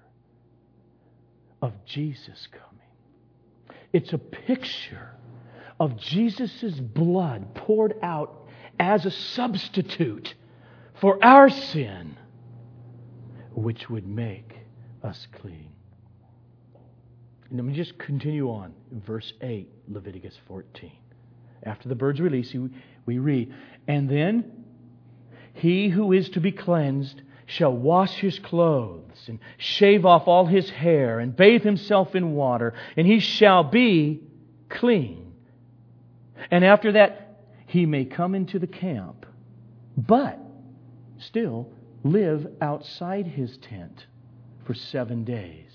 of 1.61 1.73
Jesus 1.85 2.49
coming. 2.51 3.77
It's 3.93 4.13
a 4.13 4.19
picture 4.19 5.11
of 5.79 5.99
Jesus' 5.99 6.81
blood 6.81 7.55
poured 7.55 7.95
out 8.03 8.49
as 8.79 9.05
a 9.05 9.11
substitute 9.11 10.35
for 11.01 11.23
our 11.23 11.51
sin, 11.51 12.17
which 13.61 13.89
would 13.91 14.07
make 14.07 14.57
us 15.03 15.27
clean. 15.41 15.71
And 17.49 17.59
let 17.59 17.65
me 17.65 17.75
just 17.75 17.99
continue 17.99 18.49
on 18.49 18.75
verse 18.93 19.33
8, 19.41 19.69
Leviticus 19.89 20.37
14. 20.47 20.93
After 21.63 21.89
the 21.89 21.95
bird's 21.95 22.21
release, 22.21 22.55
we 23.07 23.19
read, 23.19 23.53
And 23.87 24.09
then 24.09 24.65
he 25.53 25.89
who 25.89 26.13
is 26.13 26.29
to 26.31 26.41
be 26.41 26.53
cleansed 26.53 27.21
shall 27.47 27.73
wash 27.73 28.15
his 28.15 28.39
clothes 28.39 29.25
and 29.27 29.41
shave 29.59 30.07
off 30.07 30.29
all 30.29 30.47
his 30.47 30.71
hair 30.71 31.19
and 31.19 31.37
bathe 31.37 31.63
himself 31.65 32.15
in 32.15 32.33
water, 32.33 32.73
and 32.97 33.07
he 33.07 33.19
shall 33.19 33.65
be 33.65 34.21
clean. 34.69 35.33
And 36.51 36.65
after 36.65 36.93
that, 36.93 37.43
he 37.67 37.87
may 37.87 38.05
come 38.05 38.35
into 38.35 38.59
the 38.59 38.67
camp, 38.67 39.27
but 39.97 40.39
still 41.19 41.73
live 42.03 42.47
outside 42.61 43.27
his 43.27 43.57
tent 43.59 44.07
for 44.65 44.75
seven 44.75 45.25
days. 45.25 45.67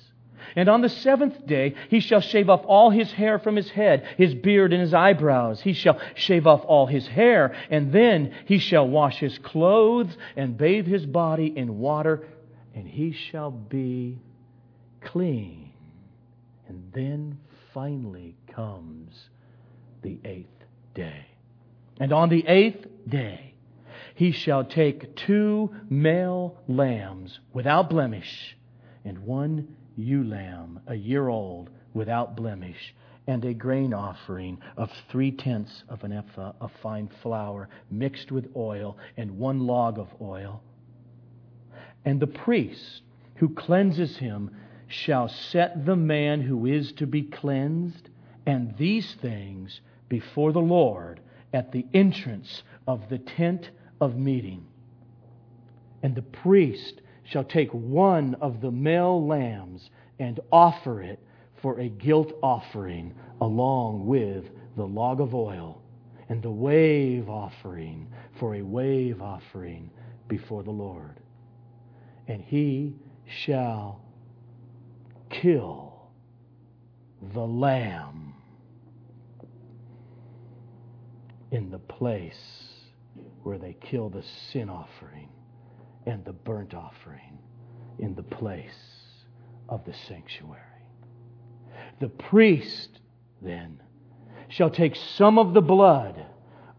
And 0.55 0.69
on 0.69 0.81
the 0.81 0.89
seventh 0.89 1.45
day 1.45 1.75
he 1.89 1.99
shall 1.99 2.21
shave 2.21 2.49
off 2.49 2.61
all 2.65 2.89
his 2.89 3.11
hair 3.11 3.39
from 3.39 3.55
his 3.55 3.69
head, 3.69 4.05
his 4.17 4.35
beard 4.35 4.73
and 4.73 4.81
his 4.81 4.93
eyebrows. 4.93 5.61
He 5.61 5.73
shall 5.73 5.99
shave 6.13 6.45
off 6.45 6.63
all 6.65 6.85
his 6.85 7.07
hair, 7.07 7.55
and 7.69 7.91
then 7.91 8.33
he 8.45 8.59
shall 8.59 8.87
wash 8.87 9.17
his 9.17 9.37
clothes 9.39 10.15
and 10.35 10.57
bathe 10.57 10.85
his 10.85 11.05
body 11.05 11.51
in 11.55 11.79
water, 11.79 12.27
and 12.75 12.87
he 12.87 13.11
shall 13.11 13.51
be 13.51 14.19
clean. 15.01 15.71
And 16.67 16.91
then 16.93 17.39
finally 17.73 18.35
comes 18.53 19.29
the 20.01 20.19
eighth 20.23 20.63
day. 20.93 21.25
And 21.99 22.13
on 22.13 22.29
the 22.29 22.45
eighth 22.47 22.85
day, 23.07 23.54
he 24.15 24.31
shall 24.31 24.63
take 24.63 25.15
two 25.15 25.69
male 25.89 26.57
lambs 26.67 27.39
without 27.53 27.89
blemish 27.89 28.57
and 29.03 29.19
one 29.19 29.67
ewe 29.97 30.23
lamb, 30.23 30.79
a 30.87 30.95
year 30.95 31.27
old, 31.27 31.69
without 31.93 32.35
blemish, 32.35 32.95
and 33.27 33.43
a 33.43 33.53
grain 33.53 33.93
offering 33.93 34.57
of 34.77 34.89
three 35.09 35.31
tenths 35.31 35.83
of 35.89 36.03
an 36.03 36.13
ephah 36.13 36.53
of 36.61 36.71
fine 36.81 37.09
flour 37.21 37.67
mixed 37.91 38.31
with 38.31 38.47
oil, 38.55 38.97
and 39.17 39.37
one 39.37 39.59
log 39.59 39.99
of 39.99 40.07
oil. 40.21 40.63
And 42.05 42.19
the 42.19 42.27
priest 42.27 43.01
who 43.35 43.49
cleanses 43.49 44.17
him 44.17 44.51
shall 44.87 45.27
set 45.27 45.85
the 45.85 45.95
man 45.95 46.41
who 46.41 46.65
is 46.65 46.93
to 46.93 47.05
be 47.05 47.23
cleansed, 47.23 48.09
and 48.45 48.77
these 48.77 49.13
things 49.15 49.81
before 50.07 50.53
the 50.53 50.59
Lord 50.59 51.19
at 51.53 51.71
the 51.71 51.85
entrance 51.93 52.63
of 52.87 53.09
the 53.09 53.17
tent 53.17 53.71
of 54.01 54.17
meeting. 54.17 54.65
And 56.03 56.15
the 56.15 56.21
priest 56.21 57.01
shall 57.23 57.43
take 57.43 57.71
one 57.71 58.35
of 58.35 58.61
the 58.61 58.71
male 58.71 59.25
lambs 59.25 59.89
and 60.19 60.39
offer 60.51 61.01
it 61.01 61.19
for 61.61 61.79
a 61.79 61.89
guilt 61.89 62.33
offering 62.43 63.15
along 63.41 64.05
with 64.05 64.45
the 64.77 64.85
log 64.85 65.19
of 65.19 65.33
oil 65.33 65.81
and 66.29 66.41
the 66.41 66.51
wave 66.51 67.29
offering 67.29 68.07
for 68.39 68.55
a 68.55 68.61
wave 68.61 69.21
offering 69.21 69.89
before 70.27 70.63
the 70.63 70.71
Lord. 70.71 71.19
And 72.27 72.41
he 72.41 72.95
shall 73.25 74.01
kill 75.29 75.93
the 77.33 77.41
lamb 77.41 78.33
in 81.51 81.69
the 81.69 81.79
place 81.79 82.64
where 83.45 83.59
they 83.59 83.77
kill 83.79 84.09
the 84.09 84.23
sin 84.51 84.69
offering 84.71 85.29
and 86.07 86.25
the 86.25 86.33
burnt 86.33 86.73
offering 86.73 87.37
in 87.99 88.15
the 88.15 88.23
place 88.23 88.71
of 89.69 89.85
the 89.85 89.93
sanctuary. 90.07 90.61
The 91.99 92.09
priest 92.09 92.89
then 93.43 93.83
shall 94.47 94.71
take 94.71 94.95
some 94.95 95.37
of 95.37 95.53
the 95.53 95.61
blood 95.61 96.25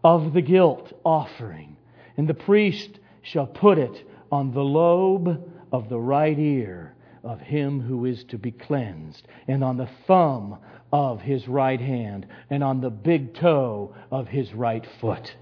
of 0.03 0.33
the 0.33 0.41
guilt 0.41 0.91
offering, 1.05 1.77
and 2.17 2.27
the 2.27 2.33
priest 2.33 2.99
shall 3.21 3.47
put 3.47 3.77
it 3.77 4.05
on 4.29 4.51
the 4.51 4.59
lobe 4.59 5.49
of 5.71 5.87
the 5.87 5.99
right 5.99 6.37
ear 6.37 6.93
of 7.23 7.39
him 7.39 7.79
who 7.79 8.03
is 8.03 8.25
to 8.25 8.37
be 8.37 8.51
cleansed, 8.51 9.25
and 9.47 9.63
on 9.63 9.77
the 9.77 9.89
thumb 10.05 10.57
of 10.91 11.21
his 11.21 11.47
right 11.47 11.79
hand, 11.79 12.27
and 12.49 12.61
on 12.61 12.81
the 12.81 12.89
big 12.89 13.33
toe 13.35 13.95
of 14.11 14.27
his 14.27 14.53
right 14.53 14.85
foot. 14.99 15.33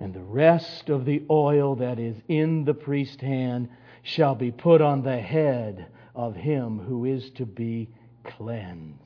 And 0.00 0.14
the 0.14 0.22
rest 0.22 0.88
of 0.88 1.04
the 1.04 1.24
oil 1.28 1.74
that 1.76 1.98
is 1.98 2.16
in 2.28 2.64
the 2.64 2.74
priest's 2.74 3.20
hand 3.20 3.68
shall 4.02 4.34
be 4.34 4.52
put 4.52 4.80
on 4.80 5.02
the 5.02 5.18
head 5.18 5.88
of 6.14 6.36
him 6.36 6.78
who 6.78 7.04
is 7.04 7.30
to 7.30 7.44
be 7.44 7.88
cleansed. 8.24 9.02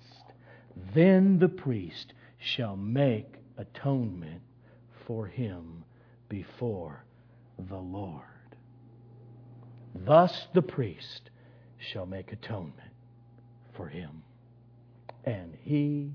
Then 0.94 1.38
the 1.38 1.48
priest 1.48 2.12
shall 2.38 2.76
make 2.76 3.37
atonement 3.57 4.42
for 5.07 5.26
him 5.26 5.85
before 6.28 7.05
the 7.68 7.78
Lord. 7.78 8.22
Thus 9.94 10.48
the 10.55 10.62
priest 10.62 11.31
shall 11.78 12.07
make 12.07 12.33
atonement 12.33 12.92
for 13.74 13.88
him, 13.88 14.22
and 15.24 15.55
he 15.62 16.12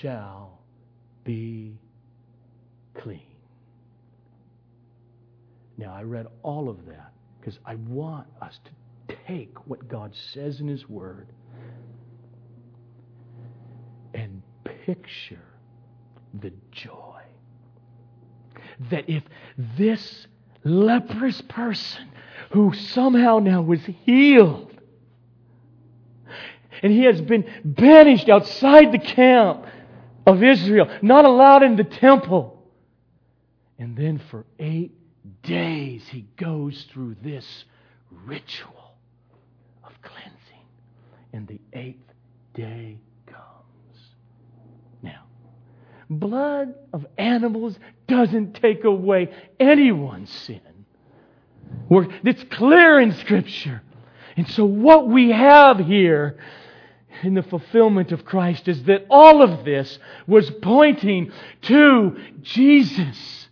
shall 0.00 0.60
be 1.24 1.78
clean. 2.94 3.37
Now, 5.78 5.94
I 5.94 6.02
read 6.02 6.26
all 6.42 6.68
of 6.68 6.84
that 6.86 7.12
because 7.40 7.58
I 7.64 7.76
want 7.76 8.26
us 8.42 8.58
to 9.08 9.16
take 9.26 9.56
what 9.66 9.88
God 9.88 10.12
says 10.34 10.60
in 10.60 10.66
His 10.66 10.88
Word 10.88 11.28
and 14.12 14.42
picture 14.84 15.44
the 16.34 16.52
joy 16.72 17.20
that 18.90 19.08
if 19.08 19.22
this 19.76 20.26
leprous 20.64 21.40
person 21.42 22.08
who 22.50 22.74
somehow 22.74 23.38
now 23.38 23.62
was 23.62 23.80
healed 24.04 24.72
and 26.82 26.92
he 26.92 27.04
has 27.04 27.20
been 27.20 27.44
banished 27.64 28.28
outside 28.28 28.92
the 28.92 28.98
camp 28.98 29.66
of 30.26 30.42
Israel, 30.42 30.88
not 31.02 31.24
allowed 31.24 31.62
in 31.62 31.76
the 31.76 31.84
temple, 31.84 32.62
and 33.78 33.96
then 33.96 34.20
for 34.30 34.44
eight 34.58 34.92
days 35.42 36.06
he 36.08 36.26
goes 36.36 36.86
through 36.92 37.16
this 37.22 37.64
ritual 38.10 38.96
of 39.84 39.92
cleansing. 40.02 40.34
And 41.32 41.46
the 41.46 41.60
eighth 41.72 42.12
day 42.54 42.98
comes. 43.26 43.98
Now, 45.02 45.24
blood 46.08 46.74
of 46.92 47.06
animals 47.16 47.78
doesn't 48.06 48.54
take 48.54 48.84
away 48.84 49.30
anyone's 49.60 50.30
sin. 50.30 50.60
It's 51.90 52.44
clear 52.44 53.00
in 53.00 53.12
Scripture. 53.12 53.82
And 54.36 54.48
so, 54.48 54.64
what 54.64 55.08
we 55.08 55.30
have 55.30 55.78
here 55.78 56.38
in 57.22 57.34
the 57.34 57.42
fulfillment 57.42 58.12
of 58.12 58.24
Christ 58.24 58.68
is 58.68 58.84
that 58.84 59.06
all 59.10 59.42
of 59.42 59.64
this 59.64 59.98
was 60.26 60.50
pointing 60.62 61.32
to 61.62 62.16
Jesus, 62.42 63.47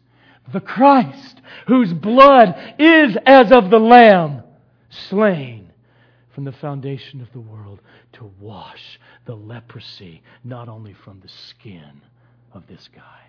the 0.52 0.60
Christ, 0.60 1.40
whose 1.66 1.92
blood 1.92 2.54
is 2.78 3.16
as 3.26 3.52
of 3.52 3.70
the 3.70 3.78
Lamb 3.78 4.42
slain 4.88 5.70
from 6.34 6.44
the 6.44 6.52
foundation 6.52 7.20
of 7.20 7.32
the 7.32 7.40
world 7.40 7.80
to 8.12 8.30
wash 8.40 9.00
the 9.24 9.34
leprosy 9.34 10.22
not 10.44 10.68
only 10.68 10.92
from 10.92 11.20
the 11.20 11.28
skin 11.28 12.02
of 12.52 12.66
this 12.66 12.88
guy, 12.94 13.22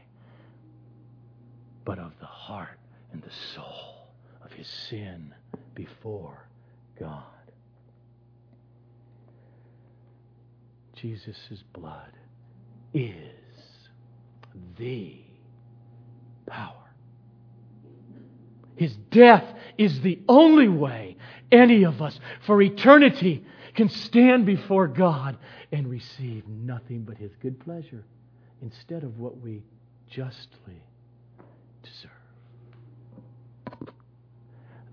but 1.85 1.99
of 1.99 2.11
the 2.19 2.25
heart 2.25 2.77
and 3.11 3.21
the 3.21 3.31
soul 3.55 4.07
of 4.43 4.51
his 4.51 4.67
sin 4.67 5.33
before 5.73 6.47
God. 6.99 7.23
Jesus' 10.95 11.63
blood 11.73 12.11
is 12.93 13.13
the 14.77 15.21
power 16.47 16.86
his 18.77 18.95
death 19.11 19.43
is 19.77 20.01
the 20.01 20.21
only 20.29 20.69
way 20.69 21.17
any 21.51 21.83
of 21.83 22.01
us 22.01 22.17
for 22.45 22.61
eternity 22.61 23.45
can 23.75 23.89
stand 23.89 24.45
before 24.45 24.87
God 24.87 25.37
and 25.71 25.87
receive 25.87 26.47
nothing 26.47 27.03
but 27.03 27.17
His 27.17 27.31
good 27.41 27.59
pleasure 27.59 28.03
instead 28.61 29.03
of 29.03 29.19
what 29.19 29.39
we 29.39 29.63
justly 30.09 30.81
deserve. 31.83 33.91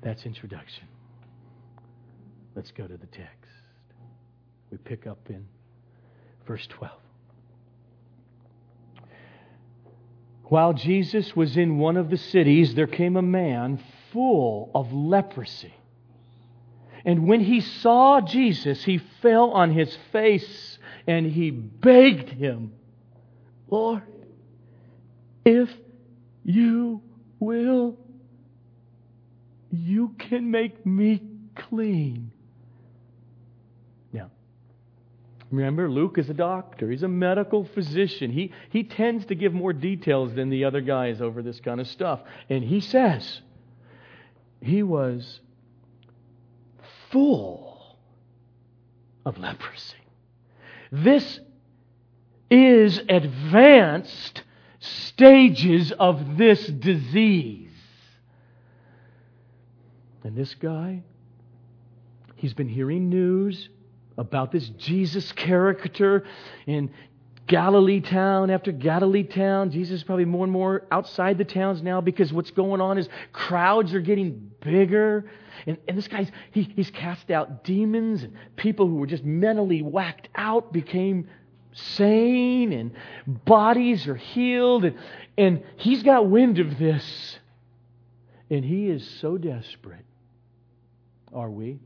That's 0.03 0.27
introduction. 0.27 0.87
Let's 2.55 2.71
go 2.73 2.87
to 2.87 2.97
the 2.97 3.07
text. 3.07 3.51
We 4.71 4.79
pick 4.79 5.07
up 5.07 5.31
in 5.31 5.47
verse 6.47 6.67
12. 6.69 7.04
While 10.45 10.75
Jesus 10.75 11.35
was 11.35 11.57
in 11.57 11.79
one 11.79 11.97
of 11.97 12.11
the 12.11 12.17
cities, 12.17 12.75
there 12.75 12.87
came 12.87 13.17
a 13.17 13.23
man 13.23 13.83
full 14.13 14.71
of 14.75 14.93
leprosy. 14.93 15.75
And 17.05 17.27
when 17.27 17.41
he 17.41 17.61
saw 17.61 18.21
Jesus, 18.21 18.85
he 18.85 18.99
fell 19.21 19.51
on 19.51 19.71
his 19.71 19.97
face 20.13 20.79
and 21.07 21.27
he 21.27 21.51
begged 21.51 22.31
him, 22.31 22.73
Lord, 23.69 24.03
if 25.45 25.71
you 26.45 27.03
will, 27.39 27.99
you 29.71 30.15
can 30.19 30.51
make 30.51 30.85
me 30.87 31.23
clean. 31.57 32.33
Remember, 35.55 35.89
Luke 35.89 36.19
is 36.19 36.29
a 36.29 36.35
doctor. 36.35 36.91
He's 36.91 37.03
a 37.03 37.09
medical 37.09 37.65
physician. 37.65 38.31
He, 38.31 38.53
he 38.71 38.83
tends 38.83 39.27
to 39.27 39.35
give 39.35 39.53
more 39.53 39.73
details 39.73 40.35
than 40.35 40.51
the 40.51 40.65
other 40.65 40.81
guys 40.81 41.21
over 41.21 41.43
this 41.43 41.61
kind 41.61 41.81
of 41.81 41.87
stuff. 41.87 42.21
And 42.49 42.65
he 42.65 42.81
says 42.81 43.41
he 44.61 44.83
was 44.83 45.41
full 47.11 47.97
of 49.25 49.39
leprosy. 49.39 49.95
This 50.91 51.41
is 52.51 53.01
advanced 53.09 54.43
stages 54.81 55.93
of 55.93 56.37
this 56.37 56.67
disease. 56.67 57.71
And 60.25 60.37
this 60.37 60.55
guy, 60.55 61.03
he's 62.37 62.55
been 62.55 62.69
hearing 62.69 63.09
news 63.09 63.69
about 64.17 64.53
this 64.53 64.69
Jesus 64.69 65.33
character 65.33 66.25
in 66.67 66.91
Galilee 67.47 68.01
town 68.01 68.51
after 68.51 68.73
Galilee 68.73 69.23
town. 69.23 69.71
Jesus 69.71 70.01
is 70.01 70.05
probably 70.05 70.25
more 70.25 70.45
and 70.45 70.53
more 70.53 70.87
outside 70.91 71.37
the 71.37 71.45
towns 71.45 71.83
now 71.83 72.01
because 72.01 72.33
what's 72.33 72.51
going 72.51 72.81
on 72.81 72.97
is 72.97 73.09
crowds 73.33 73.93
are 73.93 74.01
getting 74.01 74.51
bigger. 74.61 75.31
And, 75.67 75.77
and 75.87 75.99
this 75.99 76.09
guy's, 76.09 76.31
he, 76.53 76.63
he's 76.63 76.91
cast 76.91 77.31
out 77.31 77.65
demons, 77.65 78.23
and 78.23 78.35
people 78.57 78.89
who 78.89 78.97
were 78.97 79.07
just 79.07 79.25
mentally 79.25 79.83
whacked 79.83 80.29
out 80.35 80.73
became 80.73 81.29
sane, 81.73 82.73
and 82.73 82.93
bodies 83.45 84.07
are 84.07 84.17
healed. 84.17 84.85
And, 84.85 84.97
and 85.37 85.63
he's 85.77 86.03
got 86.03 86.29
wind 86.29 86.59
of 86.59 86.79
this. 86.79 87.39
And 88.51 88.65
he 88.65 88.89
is 88.89 89.07
so 89.21 89.37
desperate. 89.37 90.05
Are 91.33 91.51
we? 91.51 91.79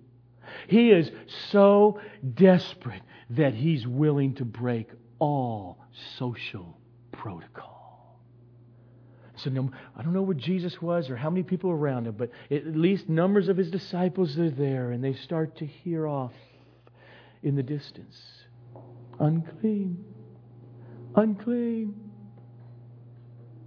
He 0.69 0.91
is 0.91 1.11
so 1.51 2.01
desperate 2.35 3.03
that 3.31 3.55
he's 3.55 3.87
willing 3.87 4.35
to 4.37 4.45
break 4.45 4.89
all 5.19 5.79
social 6.19 6.79
protocol. 7.13 8.21
So 9.37 9.51
I 9.97 10.03
don't 10.03 10.13
know 10.13 10.23
where 10.23 10.35
Jesus 10.35 10.83
was 10.83 11.11
or 11.11 11.17
how 11.17 11.31
many 11.31 11.45
people 11.45 11.71
around 11.71 12.07
him, 12.07 12.17
but 12.19 12.31
at 12.51 12.67
least 12.67 13.09
numbers 13.09 13.49
of 13.49 13.57
his 13.57 13.71
disciples 13.71 14.37
are 14.37 14.51
there, 14.51 14.91
and 14.91 15.03
they 15.03 15.15
start 15.15 15.59
to 15.59 15.67
hear 15.67 16.09
off 16.09 16.33
in 17.43 17.55
the 17.55 17.63
distance. 17.63 18.17
Unclean. 19.21 20.05
Unclean. 21.15 21.95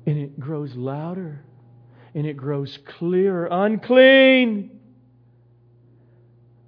And 0.05 0.17
it 0.17 0.39
grows 0.39 0.75
louder 0.75 1.45
and 2.13 2.25
it 2.25 2.35
grows 2.35 2.77
clearer. 2.97 3.47
Unclean. 3.49 4.80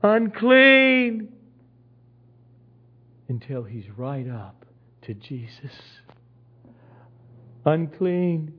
Unclean. 0.03 1.29
Until 3.29 3.63
he's 3.63 3.89
right 3.97 4.29
up 4.29 4.65
to 5.03 5.13
Jesus. 5.13 5.71
Unclean 7.65 8.53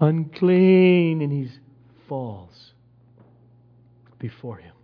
unclean, 0.00 1.22
and 1.22 1.32
he 1.32 1.50
falls 2.08 2.72
before 4.18 4.56
him 4.56 4.74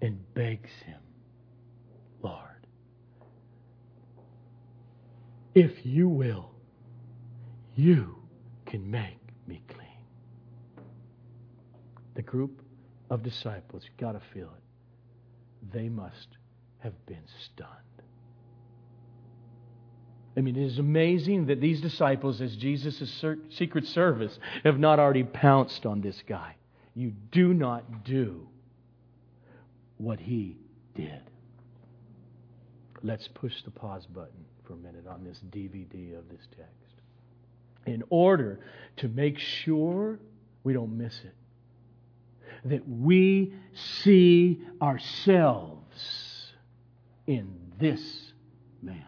and 0.00 0.18
begs 0.34 0.70
him, 0.84 1.00
Lord, 2.22 2.66
if 5.54 5.84
you 5.84 6.08
will, 6.08 6.50
you 7.74 8.16
can 8.66 8.90
make 8.90 9.18
me 9.46 9.62
clean. 9.68 9.88
The 12.14 12.22
group 12.22 12.62
of 13.10 13.22
disciples, 13.22 13.82
you've 13.84 13.96
got 13.98 14.12
to 14.12 14.22
feel 14.32 14.48
it, 14.48 15.72
they 15.72 15.88
must 15.88 16.28
have 16.78 16.94
been 17.06 17.24
stunned. 17.44 17.68
I 20.36 20.40
mean, 20.42 20.56
it 20.56 20.64
is 20.64 20.78
amazing 20.78 21.46
that 21.46 21.60
these 21.60 21.80
disciples, 21.80 22.40
as 22.40 22.56
Jesus' 22.56 23.24
secret 23.50 23.86
service, 23.86 24.38
have 24.64 24.78
not 24.78 24.98
already 24.98 25.24
pounced 25.24 25.84
on 25.84 26.00
this 26.00 26.22
guy. 26.26 26.54
You 26.94 27.12
do 27.32 27.52
not 27.52 28.04
do 28.04 28.48
what 29.98 30.20
he 30.20 30.56
did. 30.94 31.20
Let's 33.02 33.28
push 33.28 33.62
the 33.64 33.70
pause 33.70 34.06
button 34.06 34.44
for 34.64 34.74
a 34.74 34.76
minute 34.76 35.06
on 35.06 35.24
this 35.24 35.40
DVD 35.50 36.16
of 36.16 36.28
this 36.28 36.46
text. 36.56 36.94
In 37.86 38.04
order 38.08 38.60
to 38.98 39.08
make 39.08 39.38
sure 39.38 40.20
we 40.62 40.72
don't 40.72 40.96
miss 40.96 41.18
it, 41.24 41.34
that 42.64 42.86
we 42.88 43.52
see 43.72 44.60
ourselves 44.80 46.52
in 47.26 47.54
this 47.78 48.32
man 48.82 49.04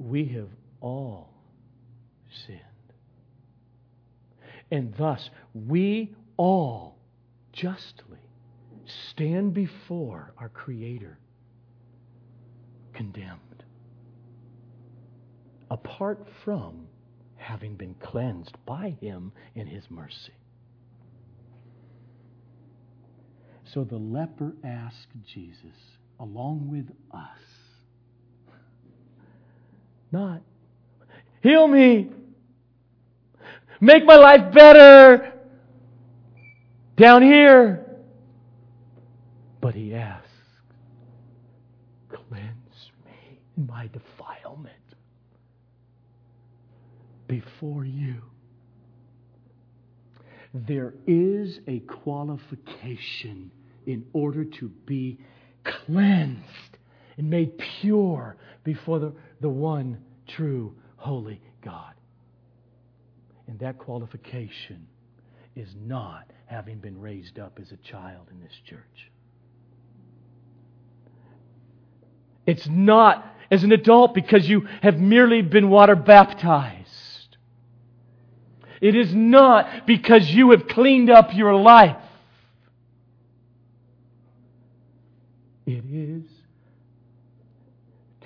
we 0.00 0.24
have 0.24 0.48
all 0.80 1.30
sinned. 2.46 2.58
And 4.70 4.94
thus, 4.94 5.30
we 5.52 6.14
all 6.36 6.96
justly 7.52 8.18
stand 9.10 9.52
before 9.52 10.32
our 10.38 10.48
Creator 10.48 11.18
condemned, 12.94 13.64
apart 15.70 16.26
from 16.44 16.86
having 17.36 17.74
been 17.74 17.94
cleansed 17.94 18.56
by 18.64 18.96
Him 19.00 19.32
in 19.54 19.66
His 19.66 19.84
mercy. 19.90 20.32
So 23.72 23.84
the 23.84 23.96
leper 23.96 24.52
asked 24.64 25.08
Jesus, 25.32 25.76
along 26.18 26.68
with 26.70 26.88
us, 27.12 27.38
not. 30.10 30.42
Heal 31.40 31.68
me. 31.68 32.10
Make 33.80 34.04
my 34.04 34.16
life 34.16 34.52
better 34.52 35.32
down 36.96 37.22
here. 37.22 37.86
But 39.60 39.74
he 39.74 39.94
asks, 39.94 40.26
cleanse 42.08 42.90
me 43.06 43.38
in 43.56 43.66
my 43.66 43.88
defilement 43.88 44.74
before 47.28 47.84
you. 47.84 48.16
There 50.52 50.92
is 51.06 51.60
a 51.68 51.78
qualification 51.80 53.52
in 53.86 54.04
order 54.12 54.44
to 54.44 54.68
be 54.86 55.18
cleansed 55.64 56.78
and 57.16 57.28
made 57.28 57.58
pure 57.58 58.36
before 58.64 58.98
the 58.98 59.12
the 59.40 59.48
one 59.48 59.98
true, 60.26 60.74
holy 60.96 61.40
God. 61.62 61.94
And 63.46 63.58
that 63.60 63.78
qualification 63.78 64.86
is 65.56 65.74
not 65.80 66.30
having 66.46 66.78
been 66.78 67.00
raised 67.00 67.38
up 67.38 67.58
as 67.60 67.72
a 67.72 67.76
child 67.78 68.28
in 68.30 68.40
this 68.40 68.54
church. 68.64 69.10
It's 72.46 72.68
not 72.68 73.26
as 73.50 73.64
an 73.64 73.72
adult 73.72 74.14
because 74.14 74.48
you 74.48 74.68
have 74.82 74.98
merely 74.98 75.42
been 75.42 75.68
water 75.68 75.96
baptized. 75.96 77.36
It 78.80 78.94
is 78.94 79.12
not 79.14 79.86
because 79.86 80.30
you 80.30 80.52
have 80.52 80.68
cleaned 80.68 81.10
up 81.10 81.34
your 81.34 81.54
life. 81.54 81.96
It 85.70 85.84
is 85.88 86.24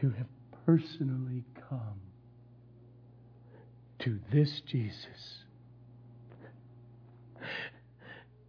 to 0.01 0.09
have 0.13 0.27
personally 0.65 1.45
come 1.69 2.01
to 3.99 4.19
this 4.33 4.63
Jesus 4.67 5.43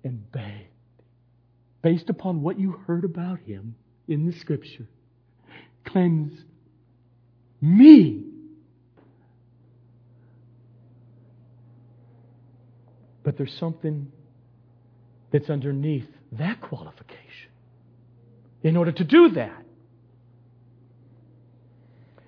and 0.06 0.32
begged, 0.32 0.70
based 1.82 2.10
upon 2.10 2.42
what 2.42 2.58
you 2.58 2.72
heard 2.88 3.04
about 3.04 3.40
him 3.40 3.76
in 4.08 4.26
the 4.26 4.32
scripture, 4.40 4.88
cleanse 5.84 6.40
me. 7.60 8.24
But 13.24 13.36
there's 13.36 13.58
something 13.60 14.10
that's 15.34 15.50
underneath 15.50 16.08
that 16.32 16.62
qualification. 16.62 17.52
In 18.66 18.76
order 18.78 18.92
to 18.92 19.04
do 19.04 19.30
that, 19.30 19.64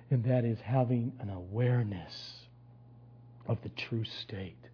and 0.08 0.22
that 0.22 0.44
is 0.44 0.60
having 0.60 1.12
an 1.18 1.30
awareness 1.30 2.46
of 3.48 3.60
the 3.62 3.70
true 3.70 4.04
state 4.04 4.68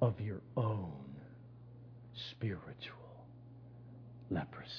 of 0.00 0.20
your 0.20 0.40
own 0.56 0.92
spiritual 2.30 3.26
leprosy. 4.30 4.70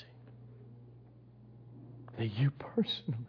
That 2.18 2.28
you 2.28 2.52
personally, 2.52 3.28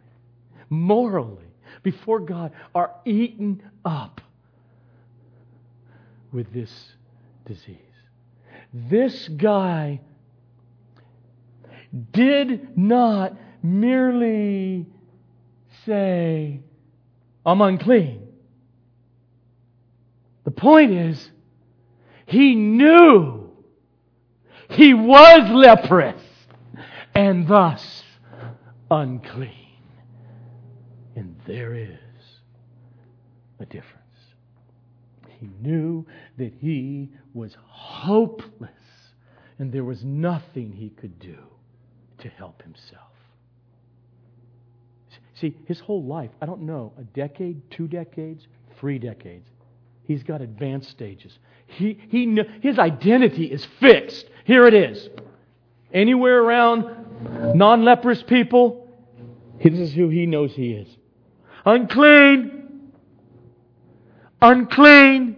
morally, 0.69 1.51
before 1.83 2.21
God, 2.21 2.53
are 2.73 2.95
eaten 3.03 3.61
up 3.83 4.21
with 6.31 6.53
this 6.53 6.93
disease. 7.45 7.75
This 8.73 9.27
guy 9.27 9.99
did 12.11 12.77
not 12.77 13.33
merely 13.63 14.85
say, 15.85 16.61
I'm 17.45 17.61
unclean. 17.61 18.27
The 20.43 20.51
point 20.51 20.91
is, 20.91 21.29
he 22.25 22.55
knew 22.55 23.49
he 24.69 24.93
was 24.93 25.49
leprous 25.51 26.21
and 27.15 27.47
thus 27.47 28.03
unclean. 28.91 29.51
And 31.15 31.35
there 31.47 31.75
is 31.75 31.97
a 33.59 33.65
difference. 33.65 33.95
He 35.39 35.49
knew 35.61 36.05
that 36.37 36.53
he 36.59 37.09
was 37.33 37.55
hopeless 37.67 38.69
and 39.57 39.71
there 39.71 39.83
was 39.83 40.03
nothing 40.03 40.71
he 40.73 40.89
could 40.89 41.19
do 41.19 41.37
to 42.19 42.29
help 42.29 42.61
himself. 42.61 43.09
See, 45.39 45.55
his 45.65 45.79
whole 45.79 46.03
life, 46.03 46.31
I 46.41 46.45
don't 46.45 46.63
know, 46.63 46.91
a 46.97 47.03
decade, 47.03 47.61
two 47.71 47.87
decades, 47.87 48.45
three 48.77 48.99
decades, 48.99 49.47
he's 50.03 50.21
got 50.23 50.41
advanced 50.41 50.89
stages. 50.89 51.37
He, 51.67 51.97
he, 52.09 52.37
his 52.61 52.77
identity 52.77 53.45
is 53.45 53.65
fixed. 53.79 54.25
Here 54.43 54.67
it 54.67 54.73
is. 54.73 55.07
Anywhere 55.93 56.43
around 56.43 57.55
non 57.55 57.85
leprous 57.85 58.21
people, 58.21 58.87
this 59.63 59.73
is 59.73 59.93
who 59.93 60.09
he 60.09 60.25
knows 60.25 60.53
he 60.53 60.71
is. 60.71 60.87
Unclean. 61.65 62.91
Unclean. 64.41 65.35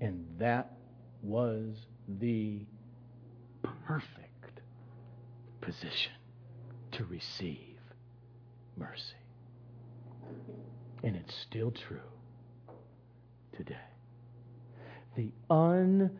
And 0.00 0.26
that 0.38 0.72
was 1.22 1.74
the 2.20 2.60
perfect 3.86 4.60
position 5.60 6.12
to 6.92 7.04
receive 7.04 7.78
mercy. 8.76 9.14
And 11.02 11.16
it's 11.16 11.34
still 11.34 11.70
true 11.70 12.00
today. 13.56 13.76
The 15.16 15.32
undeserved 15.50 16.12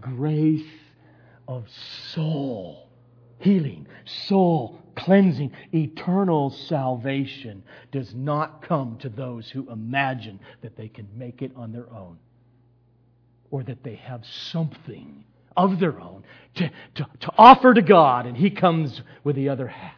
grace 0.00 0.64
of 1.48 1.66
soul 2.14 2.90
healing, 3.40 3.86
soul 4.04 4.80
cleansing, 4.96 5.50
eternal 5.72 6.50
salvation 6.50 7.62
does 7.90 8.14
not 8.14 8.62
come 8.62 8.96
to 8.98 9.08
those 9.08 9.50
who 9.50 9.70
imagine 9.70 10.38
that 10.60 10.76
they 10.76 10.88
can 10.88 11.08
make 11.16 11.42
it 11.42 11.50
on 11.56 11.72
their 11.72 11.90
own 11.90 12.18
or 13.50 13.62
that 13.64 13.82
they 13.82 13.96
have 13.96 14.24
something 14.52 15.24
of 15.56 15.80
their 15.80 16.00
own 16.00 16.24
to, 16.54 16.70
to, 16.94 17.06
to 17.20 17.32
offer 17.36 17.74
to 17.74 17.82
God, 17.82 18.26
and 18.26 18.36
He 18.36 18.50
comes 18.50 19.02
with 19.24 19.36
the 19.36 19.48
other 19.48 19.66
half. 19.66 19.94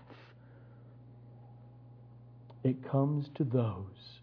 It 2.65 2.89
comes 2.89 3.29
to 3.35 3.45
those 3.45 4.21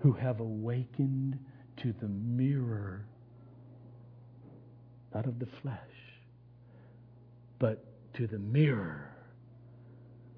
who 0.00 0.12
have 0.12 0.40
awakened 0.40 1.38
to 1.78 1.94
the 2.00 2.08
mirror, 2.08 3.04
not 5.14 5.26
of 5.26 5.38
the 5.38 5.48
flesh, 5.62 5.78
but 7.58 7.84
to 8.14 8.26
the 8.26 8.38
mirror 8.38 9.12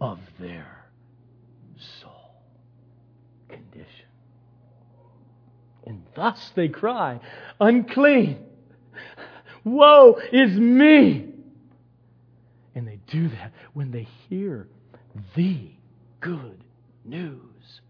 of 0.00 0.18
their 0.38 0.86
soul 2.00 2.42
condition. 3.48 4.09
And 5.90 6.06
thus 6.14 6.52
they 6.54 6.68
cry, 6.68 7.18
Unclean! 7.58 8.38
Woe 9.64 10.20
is 10.32 10.56
me! 10.56 11.26
And 12.76 12.86
they 12.86 13.00
do 13.08 13.28
that 13.30 13.52
when 13.72 13.90
they 13.90 14.06
hear 14.28 14.68
the 15.34 15.72
good 16.20 16.62
news 17.04 17.80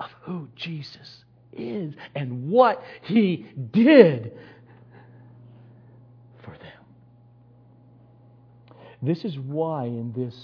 of 0.00 0.10
who 0.22 0.48
Jesus 0.56 1.22
is 1.52 1.94
and 2.16 2.50
what 2.50 2.82
he 3.02 3.46
did 3.70 4.32
for 6.42 6.50
them. 6.50 6.82
This 9.00 9.24
is 9.24 9.38
why, 9.38 9.84
in 9.84 10.12
this 10.12 10.34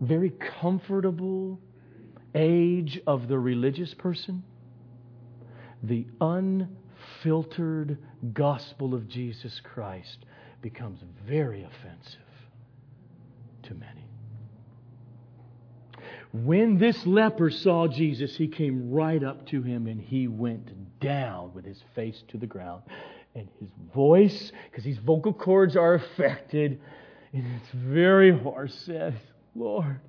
very 0.00 0.32
comfortable 0.62 1.60
age 2.34 2.98
of 3.06 3.28
the 3.28 3.38
religious 3.38 3.92
person, 3.92 4.42
the 5.82 6.06
unfiltered 6.20 7.98
gospel 8.32 8.94
of 8.94 9.08
Jesus 9.08 9.60
Christ 9.60 10.18
becomes 10.60 11.00
very 11.26 11.64
offensive 11.64 12.20
to 13.64 13.74
many. 13.74 14.06
When 16.32 16.78
this 16.78 17.04
leper 17.04 17.50
saw 17.50 17.88
Jesus, 17.88 18.36
he 18.36 18.48
came 18.48 18.90
right 18.90 19.22
up 19.22 19.46
to 19.48 19.62
him 19.62 19.86
and 19.86 20.00
he 20.00 20.28
went 20.28 21.00
down 21.00 21.52
with 21.52 21.64
his 21.64 21.82
face 21.94 22.22
to 22.28 22.38
the 22.38 22.46
ground. 22.46 22.82
And 23.34 23.48
his 23.60 23.70
voice, 23.94 24.52
because 24.70 24.84
these 24.84 24.98
vocal 24.98 25.32
cords 25.32 25.76
are 25.76 25.94
affected, 25.94 26.80
and 27.32 27.46
it's 27.56 27.70
very 27.74 28.30
hoarse, 28.30 28.74
says, 28.74 29.14
Lord, 29.54 30.00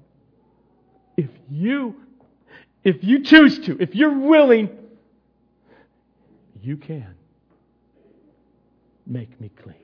if 1.18 1.30
you, 1.50 1.96
if 2.84 3.04
you 3.04 3.24
choose 3.24 3.60
to, 3.60 3.78
if 3.82 3.96
you're 3.96 4.18
willing, 4.18 4.70
you 6.64 6.78
can 6.78 7.14
make 9.06 9.40
me 9.42 9.52
clean. 9.62 9.76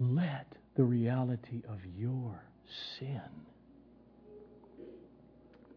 Let 0.00 0.46
the 0.74 0.84
reality 0.84 1.62
of 1.68 1.78
your 1.98 2.42
sin 2.98 3.20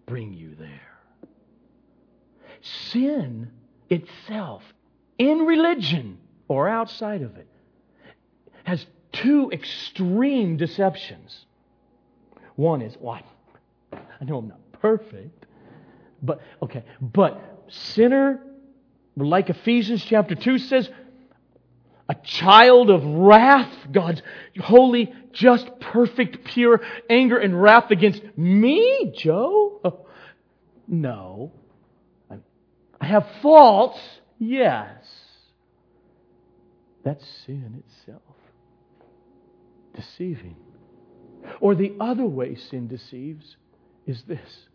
bring 0.05 0.33
you 0.33 0.55
there. 0.55 0.99
Sin 2.61 3.51
itself, 3.89 4.63
in 5.17 5.39
religion 5.39 6.17
or 6.47 6.69
outside 6.69 7.23
of 7.23 7.35
it, 7.35 7.47
has 8.63 8.85
two 9.11 9.49
extreme 9.51 10.55
deceptions. 10.55 11.45
One 12.55 12.81
is, 12.81 12.95
well, 12.99 13.21
I 13.91 14.23
know 14.23 14.37
I'm 14.37 14.47
not 14.47 14.60
perfect, 14.81 15.45
but, 16.21 16.41
okay, 16.61 16.83
but 16.99 17.41
sinner, 17.69 18.41
like 19.15 19.49
Ephesians 19.49 20.03
chapter 20.03 20.35
2 20.35 20.57
says, 20.57 20.89
a 22.09 22.15
child 22.23 22.89
of 22.89 23.05
wrath, 23.05 23.73
God's 23.91 24.21
holy, 24.59 25.13
just, 25.31 25.79
perfect, 25.79 26.43
pure 26.43 26.81
anger 27.09 27.37
and 27.37 27.61
wrath 27.61 27.89
against 27.89 28.21
me, 28.35 29.13
Joe? 29.15 29.79
Oh, 29.83 30.05
no. 30.87 31.53
I 32.99 33.05
have 33.05 33.27
faults, 33.41 33.99
yes. 34.37 35.05
That's 37.03 37.25
sin 37.45 37.83
itself. 37.87 38.21
Deceiving. 39.95 40.55
Or 41.59 41.73
the 41.73 41.93
other 41.99 42.25
way 42.25 42.55
sin 42.55 42.87
deceives 42.87 43.55
is 44.05 44.21
this 44.23 44.67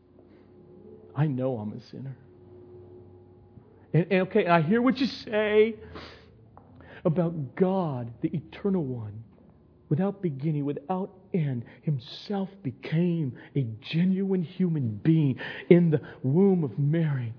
I 1.17 1.27
know 1.27 1.59
I'm 1.59 1.73
a 1.73 1.81
sinner. 1.91 2.17
And, 3.93 4.07
and 4.11 4.23
okay, 4.23 4.47
I 4.47 4.61
hear 4.61 4.83
what 4.83 4.99
you 4.99 5.07
say 5.07 5.77
about 7.05 7.57
God, 7.57 8.13
the 8.21 8.29
eternal 8.29 8.85
one, 8.85 9.25
without 9.89 10.21
beginning, 10.21 10.65
without 10.65 11.13
end, 11.33 11.65
himself 11.83 12.51
became 12.63 13.37
a 13.55 13.63
genuine 13.81 14.43
human 14.43 15.01
being 15.03 15.39
in 15.71 15.91
the 15.91 16.01
womb 16.23 16.65
of 16.65 16.79
Mary. 16.79 17.33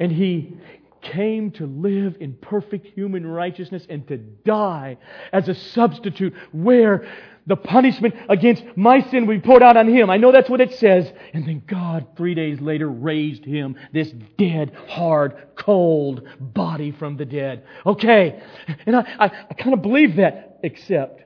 And 0.00 0.10
he 0.10 0.56
came 1.00 1.50
to 1.52 1.66
live 1.66 2.16
in 2.20 2.32
perfect 2.34 2.86
human 2.86 3.26
righteousness 3.26 3.86
and 3.88 4.06
to 4.08 4.16
die 4.16 4.96
as 5.32 5.48
a 5.48 5.54
substitute 5.54 6.34
where 6.52 7.06
the 7.46 7.56
punishment 7.56 8.14
against 8.28 8.64
my 8.76 9.00
sin 9.10 9.26
be 9.26 9.38
poured 9.38 9.62
out 9.62 9.76
on 9.76 9.88
him. 9.88 10.08
I 10.08 10.16
know 10.16 10.32
that's 10.32 10.48
what 10.48 10.60
it 10.60 10.74
says. 10.74 11.12
And 11.32 11.46
then 11.46 11.62
God, 11.66 12.06
three 12.16 12.34
days 12.34 12.60
later, 12.60 12.88
raised 12.88 13.44
him, 13.44 13.76
this 13.92 14.10
dead, 14.38 14.72
hard, 14.88 15.48
cold 15.56 16.26
body 16.40 16.90
from 16.90 17.16
the 17.16 17.24
dead. 17.24 17.64
Okay. 17.84 18.42
And 18.86 18.96
I, 18.96 19.00
I, 19.18 19.46
I 19.50 19.54
kind 19.54 19.74
of 19.74 19.82
believe 19.82 20.16
that, 20.16 20.60
except 20.62 21.22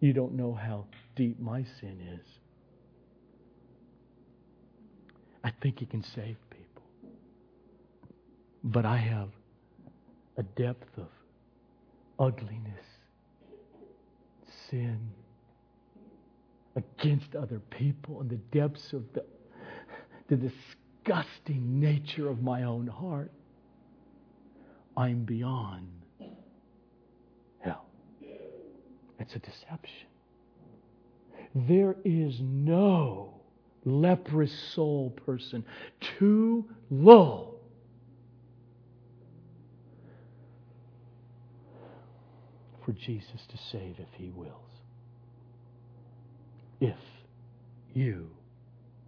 you 0.00 0.12
don't 0.12 0.34
know 0.34 0.54
how 0.54 0.86
deep 1.14 1.38
my 1.38 1.64
sin 1.80 2.20
is. 2.20 2.26
I 5.44 5.52
think 5.62 5.78
he 5.78 5.86
can 5.86 6.02
save 6.02 6.36
people. 6.50 6.82
But 8.64 8.86
I 8.86 8.96
have 8.96 9.28
a 10.36 10.42
depth 10.42 10.96
of 10.96 11.08
ugliness, 12.18 12.84
sin, 14.70 14.98
against 16.76 17.34
other 17.34 17.60
people 17.70 18.20
in 18.20 18.28
the 18.28 18.36
depths 18.58 18.92
of 18.92 19.02
the, 19.12 19.24
the 20.28 20.36
disgusting 20.36 21.80
nature 21.80 22.28
of 22.28 22.42
my 22.42 22.64
own 22.64 22.86
heart, 22.86 23.32
I'm 24.96 25.24
beyond 25.24 25.88
hell. 27.60 27.86
It's 29.18 29.34
a 29.34 29.38
deception. 29.38 30.06
There 31.54 31.96
is 32.04 32.38
no 32.40 33.34
leprous 33.84 34.52
soul 34.74 35.10
person 35.24 35.64
too 36.18 36.64
low 36.90 37.57
for 42.88 42.94
Jesus 42.94 43.46
to 43.48 43.58
save 43.70 43.96
if 43.98 44.08
he 44.16 44.30
wills 44.30 44.68
if 46.80 46.96
you 47.92 48.30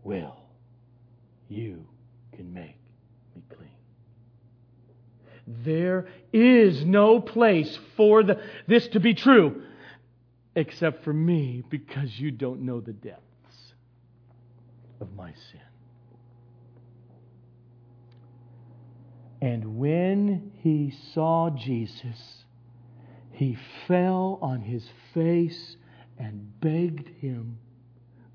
will, 0.02 0.36
you 1.48 1.84
can 2.34 2.52
make 2.52 2.76
me 3.34 3.42
clean. 3.54 3.68
There 5.46 6.08
is 6.32 6.84
no 6.84 7.20
place 7.20 7.78
for 7.96 8.22
the, 8.22 8.40
this 8.66 8.88
to 8.88 9.00
be 9.00 9.14
true 9.14 9.62
except 10.54 11.04
for 11.04 11.12
me 11.12 11.62
because 11.68 12.18
you 12.18 12.30
don't 12.30 12.62
know 12.62 12.80
the 12.80 12.92
depths 12.92 13.22
of 15.00 15.14
my 15.14 15.32
sin. 15.52 15.60
And 19.42 19.78
when 19.78 20.52
he 20.58 20.92
saw 21.14 21.50
Jesus, 21.50 22.39
he 23.40 23.56
fell 23.88 24.38
on 24.42 24.60
his 24.60 24.86
face 25.14 25.76
and 26.18 26.60
begged 26.60 27.08
him, 27.22 27.56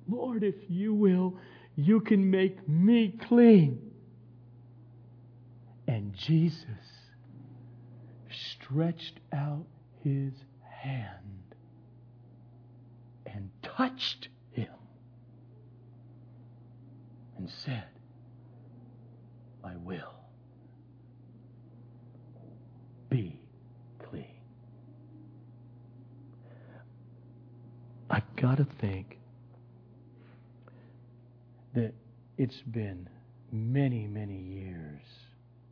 Lord, 0.09 0.41
if 0.41 0.55
you 0.67 0.95
will, 0.95 1.37
you 1.75 1.99
can 1.99 2.31
make 2.31 2.67
me 2.67 3.13
clean. 3.27 3.91
And 5.87 6.11
Jesus 6.15 6.65
stretched 8.31 9.19
out 9.31 9.67
his 10.03 10.33
hand 10.63 11.53
and 13.27 13.51
touched 13.61 14.29
him 14.53 14.73
and 17.37 17.47
said, 17.47 17.85
I 19.63 19.75
will 19.75 20.15
be 23.11 23.39
clean. 24.09 24.25
I 28.07 28.21
got 28.45 28.57
to 28.57 28.67
think 28.79 29.17
that 31.73 31.93
it's 32.37 32.61
been 32.71 33.09
many, 33.51 34.05
many 34.05 34.37
years, 34.37 35.01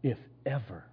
if 0.01 0.17
ever, 0.47 0.84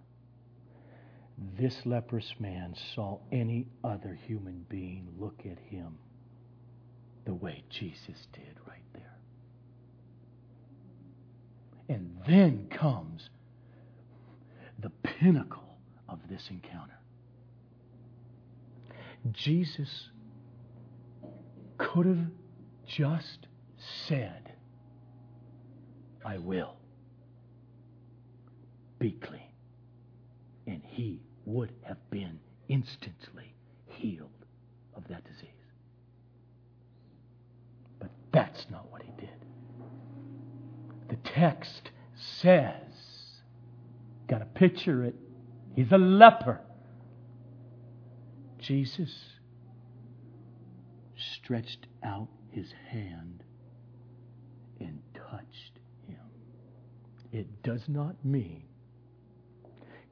this 1.58 1.74
leprous 1.86 2.34
man 2.38 2.74
saw 2.94 3.18
any 3.32 3.66
other 3.82 4.18
human 4.26 4.66
being 4.68 5.08
look 5.18 5.40
at 5.50 5.58
him 5.70 5.96
the 7.24 7.32
way 7.32 7.64
Jesus 7.70 8.26
did 8.34 8.58
right 8.68 8.82
there. 8.92 9.16
And 11.88 12.14
then 12.28 12.68
comes 12.70 13.30
the 14.78 14.90
pinnacle 15.02 15.78
of 16.10 16.18
this 16.28 16.46
encounter. 16.50 16.98
Jesus 19.32 20.10
could 21.80 22.06
have 22.06 22.26
just 22.86 23.46
said, 24.06 24.52
I 26.24 26.38
will 26.38 26.76
be 28.98 29.12
clean. 29.12 29.40
And 30.66 30.82
he 30.84 31.20
would 31.46 31.72
have 31.82 31.98
been 32.10 32.38
instantly 32.68 33.54
healed 33.86 34.28
of 34.94 35.08
that 35.08 35.24
disease. 35.24 35.48
But 37.98 38.10
that's 38.32 38.66
not 38.70 38.90
what 38.90 39.02
he 39.02 39.10
did. 39.18 39.28
The 41.08 41.16
text 41.30 41.90
says, 42.14 42.74
got 44.28 44.38
to 44.38 44.44
picture 44.44 45.04
it, 45.04 45.14
he's 45.74 45.90
a 45.90 45.98
leper. 45.98 46.60
Jesus 48.58 49.10
stretched 51.50 51.88
out 52.04 52.28
his 52.52 52.72
hand 52.92 53.42
and 54.78 55.00
touched 55.14 55.80
him. 56.06 56.20
It 57.32 57.64
does 57.64 57.88
not 57.88 58.14
mean 58.24 58.62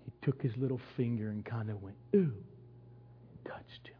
he 0.04 0.10
took 0.20 0.42
his 0.42 0.56
little 0.56 0.80
finger 0.96 1.28
and 1.28 1.44
kind 1.44 1.70
of 1.70 1.80
went, 1.80 1.96
ooh, 2.16 2.18
and 2.32 3.44
touched 3.44 3.86
him. 3.86 3.94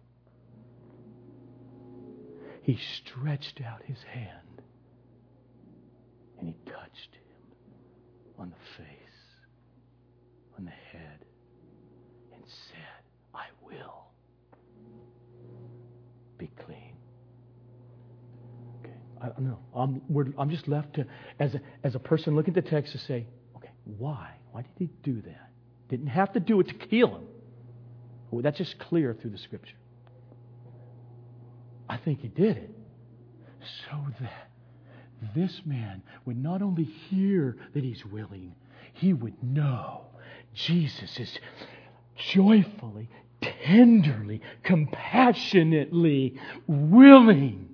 He 2.62 2.76
stretched 2.76 3.60
out 3.60 3.82
his 3.84 4.02
hand 4.02 4.62
and 6.40 6.48
he 6.48 6.56
touched 6.66 7.14
him 7.14 7.54
on 8.36 8.50
the 8.50 8.82
face, 8.82 9.46
on 10.58 10.64
the 10.64 10.72
head, 10.72 11.24
and 12.34 12.42
said, 12.48 13.04
I 13.32 13.46
will 13.64 14.08
be 16.36 16.50
clean. 16.66 16.97
I 19.20 19.28
don't 19.28 19.40
know. 19.40 19.58
I'm, 19.74 20.34
I'm 20.38 20.50
just 20.50 20.68
left 20.68 20.94
to, 20.94 21.06
as 21.38 21.54
a, 21.54 21.60
as 21.84 21.94
a 21.94 21.98
person 21.98 22.36
looking 22.36 22.56
at 22.56 22.64
the 22.64 22.70
text, 22.70 22.92
to 22.92 22.98
say, 22.98 23.26
okay, 23.56 23.70
why? 23.84 24.30
Why 24.52 24.62
did 24.62 24.70
he 24.78 24.90
do 25.02 25.20
that? 25.22 25.50
Didn't 25.88 26.08
have 26.08 26.32
to 26.34 26.40
do 26.40 26.60
it 26.60 26.68
to 26.68 26.74
heal 26.88 27.08
him. 27.08 27.22
Well, 28.30 28.42
that's 28.42 28.58
just 28.58 28.78
clear 28.78 29.14
through 29.14 29.30
the 29.30 29.38
scripture. 29.38 29.76
I 31.88 31.96
think 31.96 32.20
he 32.20 32.28
did 32.28 32.56
it 32.58 32.70
so 33.90 33.96
that 34.20 34.50
this 35.34 35.62
man 35.64 36.02
would 36.26 36.36
not 36.36 36.62
only 36.62 36.84
hear 36.84 37.56
that 37.74 37.82
he's 37.82 38.04
willing, 38.04 38.54
he 38.92 39.12
would 39.12 39.42
know 39.42 40.02
Jesus 40.54 41.18
is 41.18 41.38
joyfully, 42.16 43.08
tenderly, 43.40 44.42
compassionately 44.62 46.38
willing. 46.66 47.68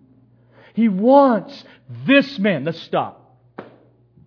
He 0.74 0.88
wants 0.88 1.64
this 2.06 2.38
man. 2.38 2.64
Let's 2.64 2.82
stop. 2.82 3.38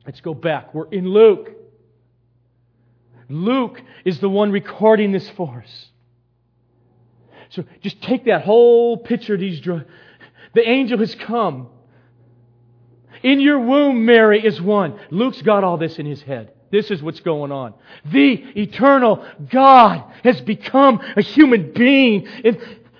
Let's 0.05 0.21
go 0.21 0.33
back. 0.33 0.73
We're 0.73 0.89
in 0.89 1.07
Luke. 1.07 1.51
Luke 3.29 3.81
is 4.05 4.19
the 4.19 4.29
one 4.29 4.51
recording 4.51 5.11
this 5.11 5.29
for 5.31 5.61
us. 5.61 5.89
So 7.49 7.63
just 7.81 8.01
take 8.01 8.25
that 8.25 8.43
whole 8.43 8.97
picture 8.97 9.37
these 9.37 9.59
drugs. 9.59 9.85
The 10.53 10.67
angel 10.67 10.99
has 10.99 11.13
come. 11.15 11.67
In 13.23 13.41
your 13.41 13.59
womb, 13.59 14.05
Mary 14.05 14.45
is 14.45 14.61
one. 14.61 14.99
Luke's 15.11 15.41
got 15.41 15.63
all 15.63 15.77
this 15.77 15.99
in 15.99 16.05
his 16.05 16.21
head. 16.21 16.53
This 16.71 16.91
is 16.91 17.01
what's 17.01 17.21
going 17.21 17.51
on. 17.51 17.73
The 18.05 18.33
eternal 18.59 19.25
God 19.49 20.03
has 20.23 20.41
become 20.41 20.99
a 21.15 21.21
human 21.21 21.71
being 21.73 22.27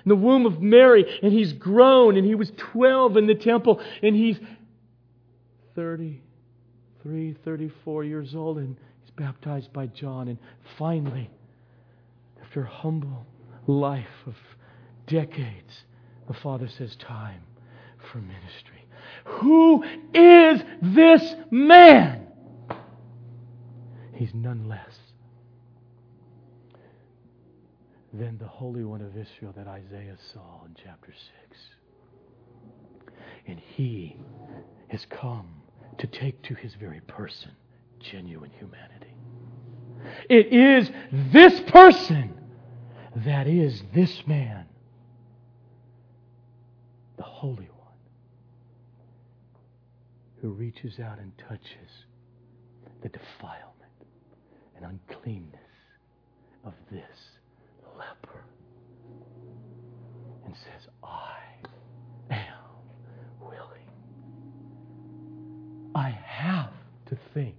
in 0.08 0.18
the 0.18 0.26
womb 0.26 0.46
of 0.46 0.62
Mary, 0.62 1.04
and 1.22 1.34
he's 1.34 1.52
grown, 1.52 2.16
and 2.16 2.26
he 2.26 2.34
was 2.34 2.50
12 2.56 3.18
in 3.18 3.26
the 3.26 3.34
temple, 3.34 3.78
and 4.02 4.16
he's 4.16 4.38
33, 5.74 7.36
34 7.44 8.04
years 8.04 8.34
old, 8.34 8.56
and 8.56 8.78
he's 9.02 9.10
baptized 9.10 9.70
by 9.74 9.86
John. 9.88 10.28
And 10.28 10.38
finally, 10.78 11.28
after 12.42 12.62
a 12.62 12.68
humble 12.68 13.26
life 13.66 14.06
of 14.26 14.34
decades, 15.06 15.84
the 16.26 16.32
Father 16.32 16.68
says, 16.68 16.96
Time 16.96 17.42
for 18.10 18.18
ministry. 18.18 18.86
Who 19.24 19.84
is 20.14 20.62
this 20.80 21.34
man? 21.50 22.28
He's 24.14 24.32
none 24.32 24.68
less 24.68 24.96
than 28.12 28.38
the 28.38 28.46
Holy 28.46 28.84
One 28.84 29.02
of 29.02 29.16
Israel 29.16 29.52
that 29.56 29.66
Isaiah 29.66 30.16
saw 30.32 30.64
in 30.64 30.74
chapter 30.82 31.12
6. 31.48 31.60
And 33.46 33.60
he 33.60 34.16
has 34.88 35.04
come 35.06 35.62
to 35.98 36.06
take 36.06 36.42
to 36.42 36.54
his 36.54 36.74
very 36.74 37.00
person 37.00 37.50
genuine 38.00 38.50
humanity. 38.58 39.14
It 40.28 40.52
is 40.52 40.90
this 41.32 41.60
person 41.60 42.34
that 43.16 43.46
is 43.46 43.82
this 43.94 44.26
man, 44.26 44.66
the 47.16 47.24
Holy 47.24 47.68
One, 47.68 47.98
who 50.40 50.50
reaches 50.50 50.98
out 51.00 51.18
and 51.18 51.32
touches 51.48 52.06
the 53.02 53.08
defilement 53.08 53.64
and 54.76 54.84
uncleanness 54.84 55.60
of 56.64 56.74
this 56.90 57.37
leper 57.98 58.44
and 60.46 60.54
says, 60.54 60.88
I 61.02 61.36
am 62.30 62.38
willing. 63.40 63.88
I 65.94 66.10
have 66.10 66.70
to 67.06 67.18
think. 67.34 67.56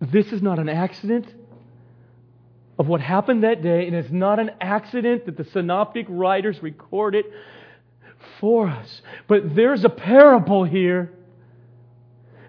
This 0.00 0.32
is 0.32 0.42
not 0.42 0.58
an 0.58 0.68
accident 0.68 1.26
of 2.78 2.86
what 2.86 3.00
happened 3.00 3.44
that 3.44 3.62
day, 3.62 3.86
and 3.86 3.94
it's 3.94 4.10
not 4.10 4.38
an 4.38 4.50
accident 4.60 5.26
that 5.26 5.36
the 5.36 5.44
synoptic 5.44 6.06
writers 6.08 6.62
record 6.62 7.14
it 7.14 7.26
for 8.40 8.68
us. 8.68 9.02
But 9.28 9.54
there's 9.54 9.84
a 9.84 9.88
parable 9.88 10.64
here 10.64 11.12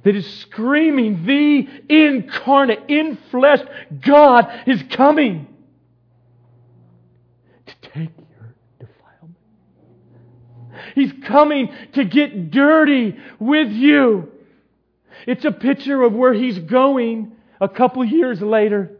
that 0.03 0.15
is 0.15 0.27
screaming, 0.41 1.25
the 1.25 1.67
incarnate, 1.89 2.83
in 2.89 3.17
flesh 3.31 3.59
God 4.01 4.47
is 4.67 4.83
coming 4.91 5.47
take 7.95 8.09
your 8.17 8.55
defilement. 8.79 9.37
He's 10.93 11.13
coming 11.27 11.73
to 11.93 12.05
get 12.05 12.51
dirty 12.51 13.17
with 13.39 13.71
you. 13.71 14.31
It's 15.25 15.45
a 15.45 15.51
picture 15.51 16.01
of 16.03 16.13
where 16.13 16.33
he's 16.33 16.59
going 16.59 17.31
a 17.59 17.69
couple 17.69 18.03
years 18.03 18.41
later 18.41 18.91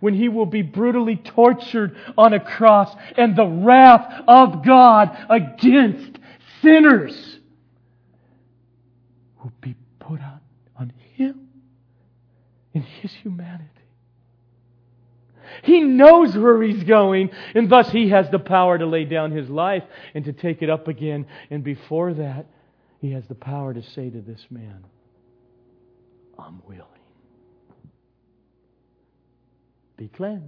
when 0.00 0.14
he 0.14 0.28
will 0.28 0.46
be 0.46 0.62
brutally 0.62 1.16
tortured 1.16 1.96
on 2.16 2.32
a 2.32 2.40
cross 2.40 2.94
and 3.16 3.34
the 3.34 3.46
wrath 3.46 4.22
of 4.28 4.64
God 4.64 5.16
against 5.28 6.18
sinners 6.62 7.38
will 9.42 9.52
be 9.60 9.74
put 9.98 10.20
out 10.20 10.42
on 10.76 10.92
him 11.14 11.48
in 12.72 12.82
his 12.82 13.12
humanity. 13.12 13.77
He 15.62 15.80
knows 15.80 16.36
where 16.36 16.62
he's 16.62 16.84
going, 16.84 17.30
and 17.54 17.70
thus 17.70 17.90
he 17.90 18.08
has 18.10 18.30
the 18.30 18.38
power 18.38 18.78
to 18.78 18.86
lay 18.86 19.04
down 19.04 19.32
his 19.32 19.48
life 19.48 19.84
and 20.14 20.24
to 20.24 20.32
take 20.32 20.62
it 20.62 20.70
up 20.70 20.88
again. 20.88 21.26
And 21.50 21.62
before 21.64 22.14
that, 22.14 22.46
he 23.00 23.12
has 23.12 23.24
the 23.28 23.34
power 23.34 23.74
to 23.74 23.82
say 23.82 24.10
to 24.10 24.20
this 24.20 24.44
man, 24.50 24.84
I'm 26.38 26.62
willing. 26.66 26.84
be 29.98 30.08
cleansed. 30.08 30.44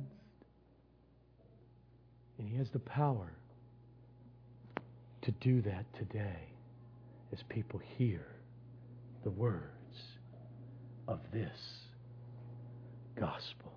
And 2.38 2.48
He 2.48 2.57
has 2.57 2.70
the 2.70 2.78
power 2.78 3.34
to 5.22 5.30
do 5.32 5.61
that 5.62 5.84
today 5.98 6.48
as 7.32 7.42
people 7.51 7.80
hear 7.98 8.26
the 9.24 9.30
words 9.30 9.66
of 11.07 11.20
this 11.32 11.59
gospel. 13.18 13.69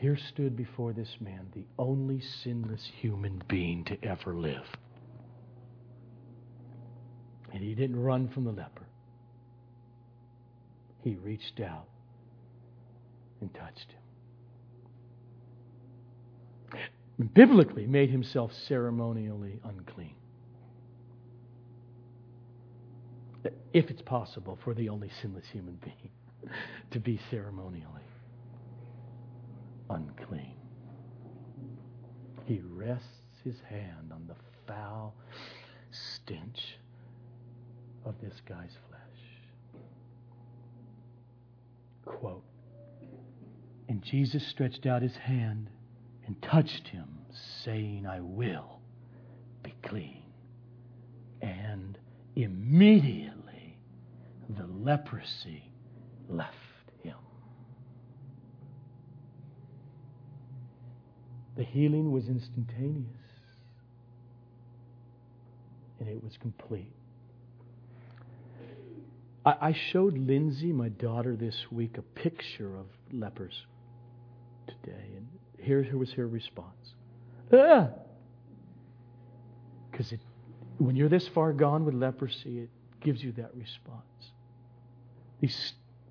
Here 0.00 0.16
stood 0.16 0.56
before 0.56 0.94
this 0.94 1.14
man 1.20 1.48
the 1.54 1.66
only 1.78 2.22
sinless 2.22 2.90
human 3.02 3.42
being 3.48 3.84
to 3.84 4.02
ever 4.02 4.34
live. 4.34 4.64
And 7.52 7.62
he 7.62 7.74
didn't 7.74 8.02
run 8.02 8.28
from 8.28 8.44
the 8.44 8.52
leper. 8.52 8.86
He 11.04 11.16
reached 11.16 11.60
out 11.60 11.84
and 13.42 13.52
touched 13.52 13.92
him. 16.70 17.28
Biblically, 17.34 17.86
made 17.86 18.08
himself 18.08 18.54
ceremonially 18.54 19.60
unclean. 19.64 20.14
If 23.74 23.90
it's 23.90 24.00
possible 24.00 24.58
for 24.64 24.72
the 24.72 24.88
only 24.88 25.10
sinless 25.20 25.44
human 25.52 25.78
being 25.84 26.10
to 26.90 26.98
be 26.98 27.20
ceremonially 27.30 28.00
unclean. 29.90 30.54
He 32.46 32.60
rests 32.64 33.06
his 33.44 33.56
hand 33.68 34.12
on 34.12 34.26
the 34.26 34.34
foul 34.66 35.14
stench 35.90 36.78
of 38.04 38.14
this 38.20 38.34
guy's 38.48 38.76
flesh. 38.88 39.00
Quote 42.04 42.44
And 43.88 44.02
Jesus 44.02 44.46
stretched 44.46 44.86
out 44.86 45.02
his 45.02 45.16
hand 45.16 45.68
and 46.26 46.40
touched 46.42 46.88
him, 46.88 47.08
saying, 47.64 48.06
I 48.06 48.20
will 48.20 48.80
be 49.62 49.74
clean. 49.82 50.22
And 51.42 51.98
immediately 52.36 53.78
the 54.48 54.66
leprosy 54.66 55.72
left. 56.28 56.54
The 61.60 61.66
healing 61.66 62.10
was 62.10 62.26
instantaneous, 62.26 63.04
and 65.98 66.08
it 66.08 66.24
was 66.24 66.38
complete. 66.40 66.94
I, 69.44 69.56
I 69.60 69.72
showed 69.74 70.16
Lindsay, 70.16 70.72
my 70.72 70.88
daughter, 70.88 71.36
this 71.36 71.66
week 71.70 71.98
a 71.98 72.02
picture 72.18 72.78
of 72.78 72.86
lepers 73.12 73.66
today, 74.68 75.04
and 75.14 75.28
here, 75.58 75.86
was 75.98 76.10
her 76.12 76.26
response. 76.26 76.94
Ah! 77.52 77.88
Because 79.90 80.14
when 80.78 80.96
you're 80.96 81.10
this 81.10 81.28
far 81.28 81.52
gone 81.52 81.84
with 81.84 81.92
leprosy, 81.92 82.60
it 82.60 82.70
gives 83.02 83.22
you 83.22 83.32
that 83.32 83.54
response. 83.54 84.30
He 85.42 85.50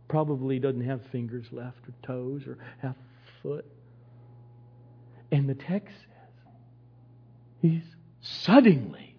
probably 0.09 0.59
doesn't 0.59 0.85
have 0.85 1.01
fingers 1.07 1.47
left 1.51 1.79
or 1.87 1.93
toes 2.05 2.45
or 2.45 2.59
half 2.83 2.95
a 2.95 3.41
foot. 3.41 3.65
And 5.31 5.47
the 5.47 5.55
text 5.55 5.95
says 5.95 6.53
he's 7.61 7.83
suddenly 8.21 9.15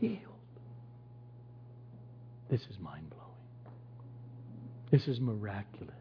healed. 0.00 0.20
This 2.50 2.62
is 2.62 2.78
mind 2.78 3.10
blowing. 3.10 3.74
This 4.90 5.08
is 5.08 5.20
miraculous. 5.20 5.94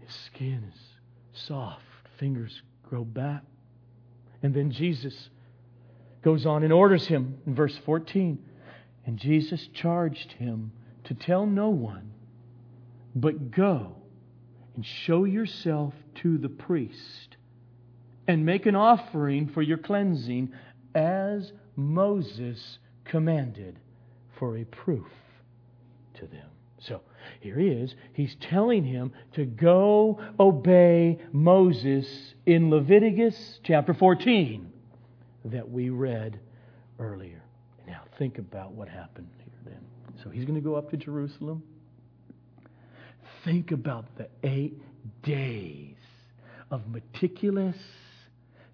His 0.00 0.14
skin 0.26 0.64
is 0.72 0.80
soft, 1.32 1.82
fingers 2.18 2.62
grow 2.88 3.04
back. 3.04 3.42
And 4.42 4.52
then 4.52 4.70
Jesus 4.70 5.30
goes 6.22 6.46
on 6.46 6.62
and 6.64 6.72
orders 6.72 7.06
him 7.06 7.38
in 7.46 7.54
verse 7.54 7.76
14. 7.84 8.38
And 9.06 9.18
Jesus 9.18 9.68
charged 9.74 10.32
him 10.32 10.72
to 11.04 11.14
tell 11.14 11.46
no 11.46 11.68
one, 11.68 12.12
but 13.14 13.50
go 13.50 13.96
and 14.74 14.84
show 14.86 15.24
yourself 15.24 15.94
to 16.16 16.38
the 16.38 16.48
priest 16.48 17.36
and 18.26 18.44
make 18.44 18.66
an 18.66 18.76
offering 18.76 19.48
for 19.48 19.62
your 19.62 19.78
cleansing 19.78 20.52
as 20.94 21.52
Moses 21.76 22.78
commanded 23.04 23.78
for 24.38 24.56
a 24.58 24.64
proof 24.64 25.06
to 26.14 26.26
them. 26.26 26.46
So 26.80 27.00
here 27.40 27.58
he 27.58 27.68
is. 27.68 27.94
He's 28.12 28.36
telling 28.40 28.84
him 28.84 29.12
to 29.34 29.44
go 29.44 30.20
obey 30.38 31.18
Moses 31.32 32.34
in 32.46 32.70
Leviticus 32.70 33.60
chapter 33.62 33.94
14 33.94 34.70
that 35.46 35.68
we 35.68 35.90
read 35.90 36.38
earlier. 36.98 37.42
Now 37.86 38.02
think 38.18 38.38
about 38.38 38.72
what 38.72 38.88
happened 38.88 39.28
here 39.38 39.54
then. 39.64 39.80
So 40.22 40.30
he's 40.30 40.44
going 40.44 40.60
to 40.60 40.64
go 40.64 40.74
up 40.74 40.90
to 40.90 40.96
Jerusalem. 40.96 41.62
Think 43.44 43.72
about 43.72 44.04
the 44.16 44.28
eight 44.44 44.80
days 45.22 45.96
of 46.70 46.88
meticulous 46.88 47.76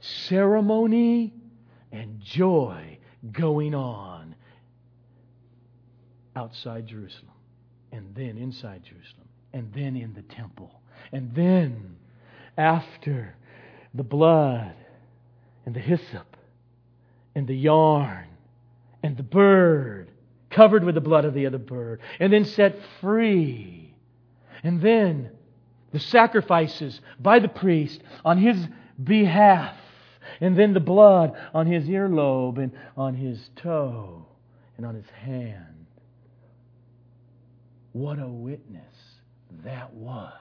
ceremony 0.00 1.32
and 1.92 2.20
joy 2.20 2.98
going 3.32 3.74
on 3.74 4.34
outside 6.36 6.86
Jerusalem, 6.86 7.32
and 7.92 8.14
then 8.14 8.38
inside 8.38 8.84
Jerusalem, 8.84 9.28
and 9.52 9.72
then 9.72 9.96
in 9.96 10.14
the 10.14 10.22
temple, 10.22 10.80
and 11.12 11.34
then 11.34 11.96
after 12.56 13.34
the 13.94 14.04
blood 14.04 14.74
and 15.66 15.74
the 15.74 15.80
hyssop 15.80 16.36
and 17.34 17.46
the 17.46 17.56
yarn 17.56 18.26
and 19.02 19.16
the 19.16 19.22
bird 19.22 20.10
covered 20.50 20.84
with 20.84 20.94
the 20.94 21.00
blood 21.00 21.24
of 21.24 21.34
the 21.34 21.46
other 21.46 21.58
bird, 21.58 22.00
and 22.20 22.32
then 22.32 22.44
set 22.44 22.78
free, 23.00 23.94
and 24.62 24.80
then 24.80 25.30
the 25.92 26.00
sacrifices 26.00 27.00
by 27.18 27.38
the 27.38 27.48
priest 27.48 28.00
on 28.24 28.38
his 28.38 28.66
behalf 29.02 29.76
and 30.40 30.58
then 30.58 30.74
the 30.74 30.80
blood 30.80 31.32
on 31.54 31.66
his 31.66 31.84
earlobe 31.84 32.58
and 32.58 32.72
on 32.96 33.14
his 33.14 33.50
toe 33.56 34.26
and 34.76 34.86
on 34.86 34.94
his 34.94 35.08
hand. 35.10 35.86
What 37.92 38.18
a 38.18 38.28
witness 38.28 38.94
that 39.64 39.92
was 39.94 40.32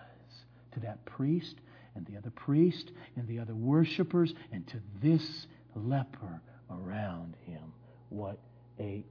to 0.73 0.79
that 0.81 1.03
priest 1.05 1.55
and 1.95 2.05
the 2.05 2.17
other 2.17 2.29
priest 2.29 2.91
and 3.15 3.27
the 3.27 3.39
other 3.39 3.55
worshippers 3.55 4.33
and 4.51 4.67
to 4.67 4.77
this 5.01 5.47
leper 5.75 6.41
around 6.69 7.35
him. 7.45 7.73
What 8.09 8.37
eight 8.79 9.05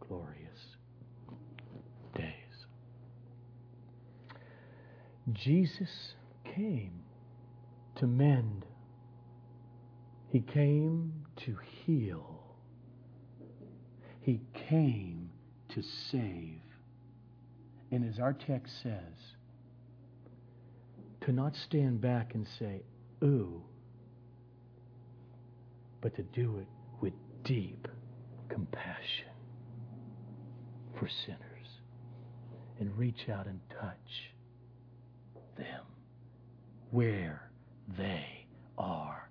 glorious 0.00 0.32
days. 2.14 2.32
Jesus 5.32 6.14
came 6.44 6.92
to 7.96 8.06
mend 8.06 8.64
he 10.32 10.40
came 10.40 11.12
to 11.44 11.58
heal. 11.84 12.40
He 14.22 14.40
came 14.66 15.28
to 15.74 15.82
save. 16.10 16.62
And 17.90 18.08
as 18.08 18.18
our 18.18 18.32
text 18.32 18.72
says, 18.82 19.34
to 21.20 21.32
not 21.32 21.54
stand 21.54 22.00
back 22.00 22.34
and 22.34 22.46
say, 22.58 22.80
ooh, 23.22 23.62
but 26.00 26.16
to 26.16 26.22
do 26.22 26.56
it 26.60 26.66
with 27.02 27.12
deep 27.44 27.86
compassion 28.48 29.28
for 30.98 31.10
sinners 31.26 31.40
and 32.80 32.96
reach 32.96 33.28
out 33.30 33.46
and 33.46 33.60
touch 33.68 34.32
them 35.58 35.84
where 36.90 37.50
they 37.98 38.46
are 38.78 39.28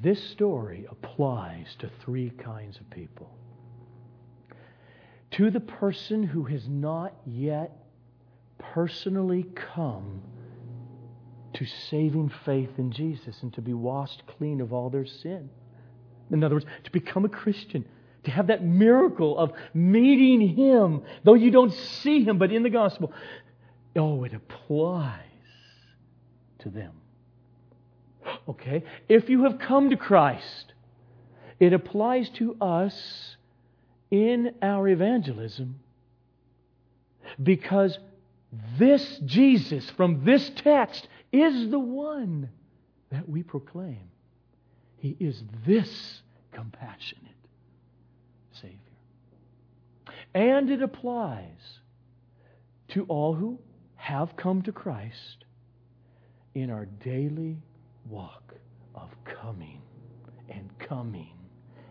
this 0.00 0.22
story 0.30 0.86
applies 0.90 1.66
to 1.80 1.90
three 2.04 2.30
kinds 2.30 2.78
of 2.78 2.88
people. 2.90 3.30
To 5.32 5.50
the 5.50 5.60
person 5.60 6.22
who 6.22 6.44
has 6.44 6.66
not 6.68 7.14
yet 7.26 7.72
personally 8.58 9.46
come 9.74 10.22
to 11.54 11.66
saving 11.90 12.32
faith 12.44 12.70
in 12.78 12.90
Jesus 12.92 13.42
and 13.42 13.52
to 13.54 13.60
be 13.60 13.74
washed 13.74 14.22
clean 14.38 14.60
of 14.60 14.72
all 14.72 14.88
their 14.88 15.06
sin. 15.06 15.50
In 16.30 16.42
other 16.42 16.54
words, 16.54 16.66
to 16.84 16.90
become 16.90 17.24
a 17.24 17.28
Christian, 17.28 17.84
to 18.24 18.30
have 18.30 18.46
that 18.46 18.64
miracle 18.64 19.36
of 19.38 19.52
meeting 19.74 20.56
Him, 20.56 21.02
though 21.24 21.34
you 21.34 21.50
don't 21.50 21.72
see 21.72 22.24
Him, 22.24 22.38
but 22.38 22.52
in 22.52 22.62
the 22.62 22.70
gospel. 22.70 23.12
Oh, 23.94 24.24
it 24.24 24.32
applies 24.32 25.18
to 26.60 26.70
them. 26.70 26.92
Okay? 28.48 28.84
If 29.08 29.28
you 29.28 29.44
have 29.44 29.58
come 29.58 29.90
to 29.90 29.96
Christ, 29.96 30.72
it 31.60 31.72
applies 31.72 32.28
to 32.30 32.56
us 32.60 33.36
in 34.10 34.54
our 34.60 34.88
evangelism 34.88 35.80
because 37.42 37.98
this 38.78 39.20
Jesus 39.24 39.88
from 39.90 40.24
this 40.24 40.50
text 40.56 41.08
is 41.32 41.70
the 41.70 41.78
one 41.78 42.50
that 43.10 43.28
we 43.28 43.42
proclaim. 43.42 44.10
He 44.98 45.16
is 45.18 45.42
this 45.66 46.22
compassionate 46.52 47.22
Savior. 48.52 48.78
And 50.34 50.70
it 50.70 50.82
applies 50.82 51.80
to 52.88 53.04
all 53.04 53.34
who 53.34 53.58
have 53.96 54.36
come 54.36 54.62
to 54.62 54.72
Christ 54.72 55.44
in 56.54 56.70
our 56.70 56.86
daily 56.86 57.56
walk 58.08 58.54
of 58.94 59.08
coming 59.24 59.80
and 60.48 60.70
coming 60.78 61.34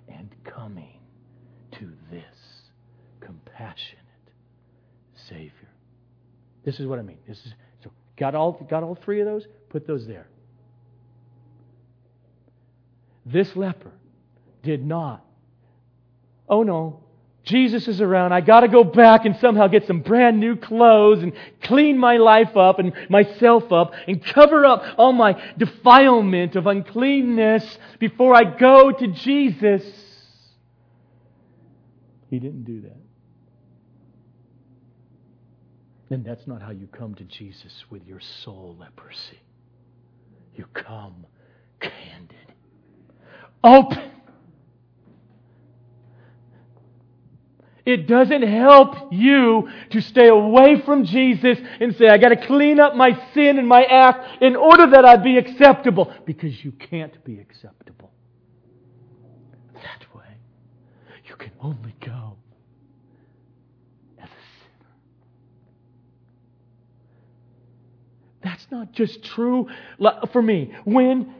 and 0.07 0.29
coming 0.43 0.99
to 1.79 1.89
this 2.11 2.23
compassionate 3.19 3.97
Savior. 5.29 5.69
This 6.65 6.79
is 6.79 6.85
what 6.85 6.99
I 6.99 7.01
mean. 7.01 7.17
This 7.27 7.37
is 7.37 7.53
so 7.83 7.91
got 8.17 8.35
all 8.35 8.65
got 8.69 8.83
all 8.83 8.95
three 9.03 9.21
of 9.21 9.25
those? 9.25 9.45
Put 9.69 9.87
those 9.87 10.05
there. 10.07 10.27
This 13.25 13.47
leper 13.55 13.91
did 14.63 14.85
not. 14.85 15.25
Oh 16.47 16.63
no, 16.63 17.03
Jesus 17.43 17.87
is 17.87 18.01
around. 18.01 18.33
I 18.33 18.41
got 18.41 18.59
to 18.59 18.67
go 18.67 18.83
back 18.83 19.25
and 19.25 19.35
somehow 19.37 19.67
get 19.67 19.87
some 19.87 20.01
brand 20.01 20.39
new 20.39 20.55
clothes 20.55 21.23
and 21.23 21.33
clean 21.63 21.97
my 21.97 22.17
life 22.17 22.55
up 22.55 22.77
and 22.77 22.93
myself 23.09 23.71
up 23.71 23.93
and 24.07 24.23
cover 24.23 24.65
up 24.65 24.83
all 24.97 25.11
my 25.11 25.41
defilement 25.57 26.55
of 26.55 26.67
uncleanness 26.67 27.79
before 27.99 28.35
I 28.35 28.43
go 28.43 28.91
to 28.91 29.07
Jesus. 29.07 29.83
He 32.29 32.37
didn't 32.37 32.63
do 32.63 32.81
that. 32.81 32.97
And 36.11 36.23
that's 36.23 36.45
not 36.45 36.61
how 36.61 36.71
you 36.71 36.87
come 36.87 37.15
to 37.15 37.23
Jesus 37.23 37.85
with 37.89 38.05
your 38.05 38.19
soul 38.19 38.75
leprosy. 38.79 39.39
You 40.55 40.65
come 40.73 41.25
candid, 41.79 42.53
open 43.63 44.11
It 47.85 48.07
doesn't 48.07 48.43
help 48.43 49.11
you 49.11 49.69
to 49.89 50.01
stay 50.01 50.27
away 50.27 50.81
from 50.81 51.03
Jesus 51.05 51.57
and 51.79 51.95
say, 51.95 52.09
I 52.09 52.17
got 52.17 52.29
to 52.29 52.47
clean 52.47 52.79
up 52.79 52.95
my 52.95 53.19
sin 53.33 53.57
and 53.57 53.67
my 53.67 53.83
act 53.83 54.41
in 54.41 54.55
order 54.55 54.91
that 54.91 55.03
I 55.03 55.17
be 55.17 55.37
acceptable. 55.37 56.13
Because 56.25 56.63
you 56.63 56.71
can't 56.73 57.23
be 57.23 57.39
acceptable. 57.39 58.11
That 59.73 60.05
way, 60.15 60.37
you 61.27 61.35
can 61.35 61.51
only 61.59 61.95
go 61.99 62.35
as 64.19 64.29
a 64.29 64.43
sinner. 64.61 64.91
That's 68.43 68.67
not 68.69 68.91
just 68.91 69.23
true 69.23 69.67
for 70.31 70.41
me. 70.41 70.75
When 70.83 71.33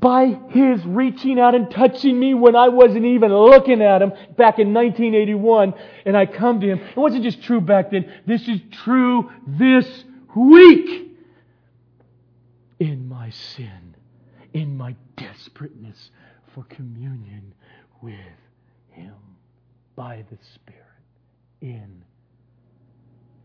by 0.00 0.38
His 0.48 0.84
reaching 0.84 1.38
out 1.38 1.54
and 1.54 1.70
touching 1.70 2.18
me 2.18 2.34
when 2.34 2.56
I 2.56 2.68
wasn't 2.68 3.04
even 3.04 3.32
looking 3.32 3.82
at 3.82 4.02
Him 4.02 4.10
back 4.36 4.58
in 4.58 4.72
1981, 4.72 5.74
and 6.06 6.16
I 6.16 6.26
come 6.26 6.60
to 6.60 6.66
Him. 6.66 6.80
It 6.80 6.96
wasn't 6.96 7.24
just 7.24 7.42
true 7.42 7.60
back 7.60 7.90
then. 7.90 8.10
This 8.26 8.48
is 8.48 8.60
true 8.70 9.30
this 9.46 10.04
week 10.34 11.16
in 12.78 13.08
my 13.08 13.30
sin, 13.30 13.94
in 14.54 14.76
my 14.76 14.96
desperateness 15.16 16.10
for 16.54 16.64
communion 16.64 17.54
with 18.00 18.16
Him 18.88 19.14
by 19.94 20.24
the 20.30 20.38
Spirit 20.54 20.80
in 21.60 22.02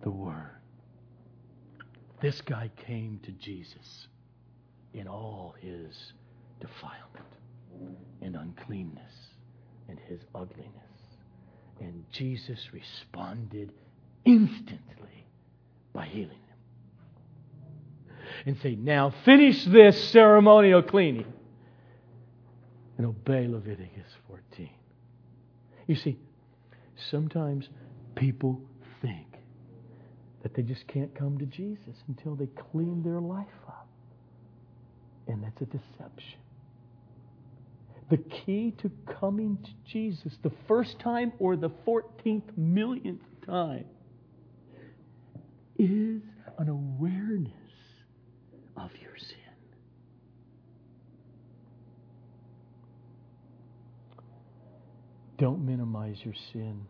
the 0.02 0.10
Word. 0.10 0.52
This 2.22 2.40
guy 2.42 2.72
came 2.78 3.20
to 3.24 3.32
Jesus 3.34 4.08
in 4.94 5.08
all 5.08 5.54
his 5.60 6.14
defilement 6.66 7.26
and 8.22 8.36
uncleanness 8.36 9.14
and 9.88 10.00
his 10.08 10.20
ugliness. 10.34 10.72
And 11.80 12.06
Jesus 12.12 12.60
responded 12.72 13.72
instantly 14.24 15.28
by 15.94 16.06
healing 16.06 16.30
him. 16.30 16.40
And 18.46 18.58
say, 18.62 18.76
now 18.76 19.14
finish 19.24 19.64
this 19.66 20.10
ceremonial 20.10 20.82
cleaning 20.82 21.32
and 22.98 23.06
obey 23.06 23.48
Leviticus 23.48 24.12
14. 24.28 24.70
You 25.88 25.96
see, 25.96 26.18
sometimes 27.12 27.68
people 28.16 28.62
think 29.02 29.28
that 30.44 30.54
they 30.54 30.62
just 30.62 30.88
can't 30.88 31.14
come 31.14 31.38
to 31.38 31.46
Jesus 31.46 31.96
until 32.08 32.36
they 32.36 32.48
clean 32.72 33.04
their 33.04 33.20
life 33.20 33.46
up. 33.68 33.88
And 35.28 35.44
that's 35.44 35.62
a 35.62 35.66
deception 35.66 36.40
the 38.10 38.18
key 38.18 38.74
to 38.82 38.92
coming 39.20 39.58
to 39.64 39.72
Jesus 39.92 40.34
the 40.44 40.52
first 40.68 41.00
time 41.00 41.34
or 41.40 41.56
the 41.56 41.72
14th 41.88 42.56
millionth 42.56 43.22
time 43.46 43.86
is 45.78 46.22
an 46.58 46.70
awareness 46.70 47.52
of 48.78 48.92
your 49.02 49.18
sin. 49.18 49.36
Don't 55.38 55.66
minimize 55.66 56.18
your 56.24 56.36
sin 56.54 56.86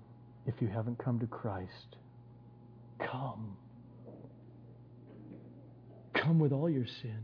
if 0.46 0.56
you 0.62 0.68
haven't 0.68 1.00
come 1.00 1.20
to 1.20 1.28
Christ. 1.28 1.96
Come. 3.00 3.58
Come 6.14 6.40
with 6.40 6.52
all 6.52 6.70
your 6.70 6.86
sin. 7.02 7.24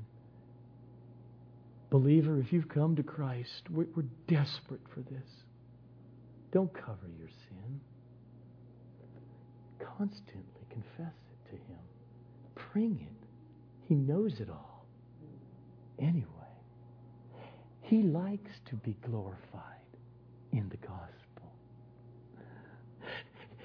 Believer, 1.91 2.39
if 2.39 2.53
you've 2.53 2.69
come 2.69 2.95
to 2.95 3.03
Christ, 3.03 3.63
we're, 3.69 3.85
we're 3.95 4.05
desperate 4.27 4.81
for 4.93 5.01
this. 5.01 5.27
Don't 6.51 6.73
cover 6.73 7.07
your 7.19 7.27
sin. 7.27 7.81
Constantly 9.97 10.65
confess 10.69 11.13
it 11.13 11.49
to 11.49 11.55
Him. 11.57 11.79
Bring 12.71 12.99
it. 13.01 13.27
He 13.89 13.95
knows 13.95 14.39
it 14.39 14.49
all. 14.49 14.85
Anyway, 15.99 16.25
He 17.81 18.03
likes 18.03 18.51
to 18.69 18.75
be 18.77 18.95
glorified 19.05 19.35
in 20.53 20.69
the 20.69 20.77
gospel. 20.77 21.53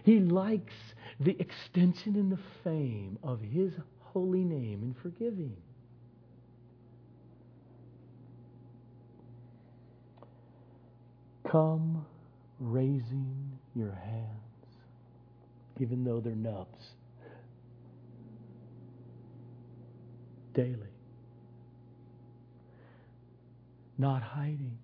He 0.03 0.19
likes 0.19 0.75
the 1.21 1.37
extension 1.41 2.17
and 2.17 2.33
the 2.33 2.39
fame 2.65 3.19
of 3.23 3.41
His 3.41 3.73
holy 4.01 4.45
name 4.45 4.83
in 4.83 4.97
forgiving. 5.01 5.57
Come 11.57 12.05
raising 12.61 13.59
your 13.75 13.93
hands, 13.93 14.67
even 15.81 16.05
though 16.05 16.21
they're 16.21 16.35
nubs, 16.35 16.85
daily. 20.53 20.93
Not 23.97 24.21
hiding. 24.21 24.77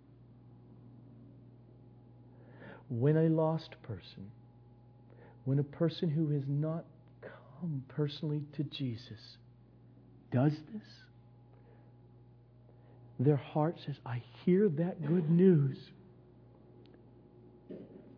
When 2.88 3.18
a 3.18 3.28
lost 3.28 3.74
person, 3.82 4.30
when 5.44 5.58
a 5.58 5.64
person 5.64 6.08
who 6.08 6.30
has 6.30 6.44
not 6.48 6.86
come 7.20 7.84
personally 7.88 8.44
to 8.56 8.62
Jesus 8.62 9.36
does 10.32 10.52
this, 10.72 10.88
their 13.20 13.36
heart 13.36 13.76
says, 13.84 13.96
I 14.06 14.22
hear 14.46 14.70
that 14.70 15.06
good 15.06 15.28
news. 15.28 15.76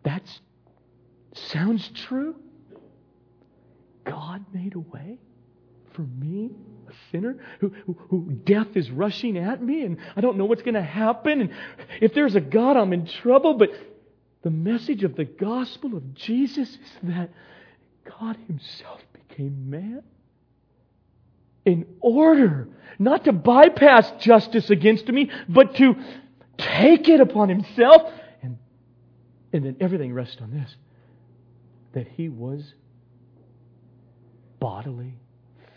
That 0.05 0.23
sounds 1.33 1.89
true. 2.07 2.35
God 4.05 4.45
made 4.53 4.75
a 4.75 4.79
way 4.79 5.17
for 5.93 6.03
me, 6.03 6.51
a 6.87 6.93
sinner, 7.11 7.37
who, 7.59 7.73
who, 7.85 7.97
who, 8.09 8.31
death 8.43 8.67
is 8.75 8.91
rushing 8.91 9.37
at 9.37 9.61
me, 9.63 9.83
and 9.83 9.97
I 10.15 10.21
don't 10.21 10.37
know 10.37 10.45
what's 10.45 10.61
going 10.61 10.75
to 10.75 10.83
happen. 10.83 11.41
And 11.41 11.49
if 12.01 12.13
there's 12.13 12.35
a 12.35 12.41
God, 12.41 12.77
I'm 12.77 12.93
in 12.93 13.07
trouble. 13.07 13.55
But 13.55 13.69
the 14.43 14.51
message 14.51 15.03
of 15.03 15.15
the 15.15 15.25
gospel 15.25 15.95
of 15.95 16.13
Jesus 16.13 16.69
is 16.69 16.79
that 17.03 17.31
God 18.19 18.37
Himself 18.47 19.01
became 19.13 19.69
man 19.69 20.03
in 21.65 21.87
order 21.99 22.67
not 22.99 23.23
to 23.23 23.33
bypass 23.33 24.11
justice 24.19 24.69
against 24.69 25.07
me, 25.07 25.31
but 25.49 25.75
to 25.77 25.95
take 26.57 27.09
it 27.09 27.19
upon 27.21 27.49
Himself 27.49 28.11
and 29.55 29.65
then 29.65 29.77
everything 29.79 30.13
rests 30.13 30.37
on 30.41 30.51
this 30.51 30.75
that 31.93 32.07
he 32.07 32.29
was 32.29 32.73
bodily, 34.59 35.17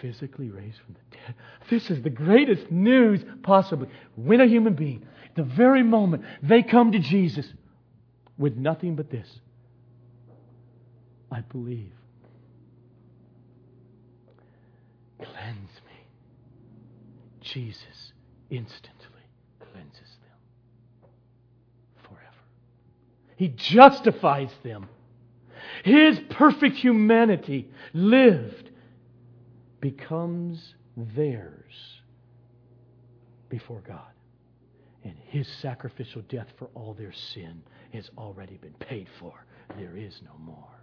physically 0.00 0.50
raised 0.50 0.78
from 0.84 0.94
the 0.94 1.16
dead. 1.16 1.34
This 1.70 1.90
is 1.90 2.02
the 2.02 2.10
greatest 2.10 2.70
news 2.70 3.24
possibly. 3.42 3.88
When 4.16 4.40
a 4.40 4.46
human 4.46 4.74
being, 4.74 5.06
the 5.36 5.44
very 5.44 5.82
moment 5.82 6.24
they 6.42 6.62
come 6.62 6.92
to 6.92 6.98
Jesus 6.98 7.46
with 8.36 8.56
nothing 8.56 8.96
but 8.96 9.10
this 9.10 9.28
I 11.30 11.40
believe. 11.40 11.92
cleanse 15.18 15.80
me. 15.86 16.06
Jesus 17.40 18.12
instantly 18.50 19.24
cleanses 19.60 20.16
them 20.22 21.10
forever. 22.02 22.44
He 23.38 23.48
justifies 23.50 24.50
them. 24.64 24.88
His 25.84 26.18
perfect 26.28 26.76
humanity 26.76 27.70
lived 27.94 28.70
becomes 29.80 30.74
theirs 30.96 31.72
before 33.48 33.80
God. 33.86 34.10
And 35.04 35.14
his 35.28 35.46
sacrificial 35.62 36.22
death 36.22 36.48
for 36.58 36.68
all 36.74 36.94
their 36.94 37.12
sin 37.12 37.62
has 37.92 38.10
already 38.18 38.56
been 38.56 38.74
paid 38.74 39.06
for. 39.20 39.32
There 39.78 39.96
is 39.96 40.20
no 40.24 40.36
more. 40.44 40.80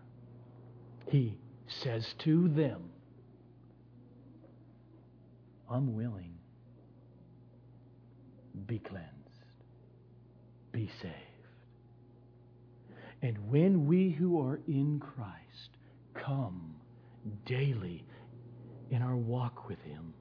He 1.07 1.37
says 1.67 2.15
to 2.19 2.47
them, 2.47 2.89
I'm 5.69 5.93
willing. 5.93 6.35
Be 8.65 8.79
cleansed. 8.79 9.09
Be 10.71 10.89
saved. 11.01 11.24
And 13.25 13.49
when 13.49 13.87
we 13.87 14.11
who 14.11 14.39
are 14.39 14.59
in 14.67 14.99
Christ 14.99 15.77
come 16.13 16.75
daily 17.47 18.05
in 18.91 19.01
our 19.01 19.15
walk 19.15 19.67
with 19.67 19.81
Him, 19.81 20.13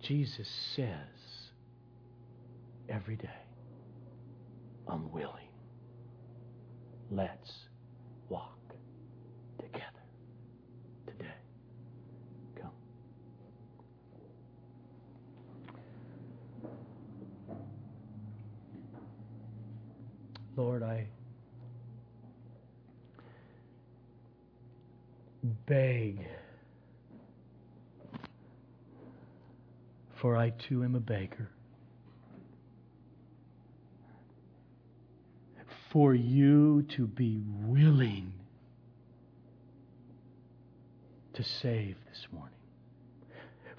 Jesus 0.00 0.48
says 0.76 1.50
every 2.88 3.16
day, 3.16 3.28
I'm 4.86 5.10
willing. 5.10 5.48
Let's 7.10 7.52
walk 8.28 8.60
together 9.58 9.82
today. 11.04 11.26
Come. 12.62 12.70
Lord, 20.56 20.84
I 20.84 21.08
beg, 25.66 26.26
for 30.16 30.36
I 30.36 30.50
too 30.50 30.84
am 30.84 30.94
a 30.94 31.00
beggar. 31.00 31.50
For 35.90 36.14
you 36.14 36.82
to 36.96 37.06
be 37.06 37.40
willing 37.64 38.32
to 41.34 41.42
save 41.42 41.96
this 42.10 42.26
morning. 42.32 42.54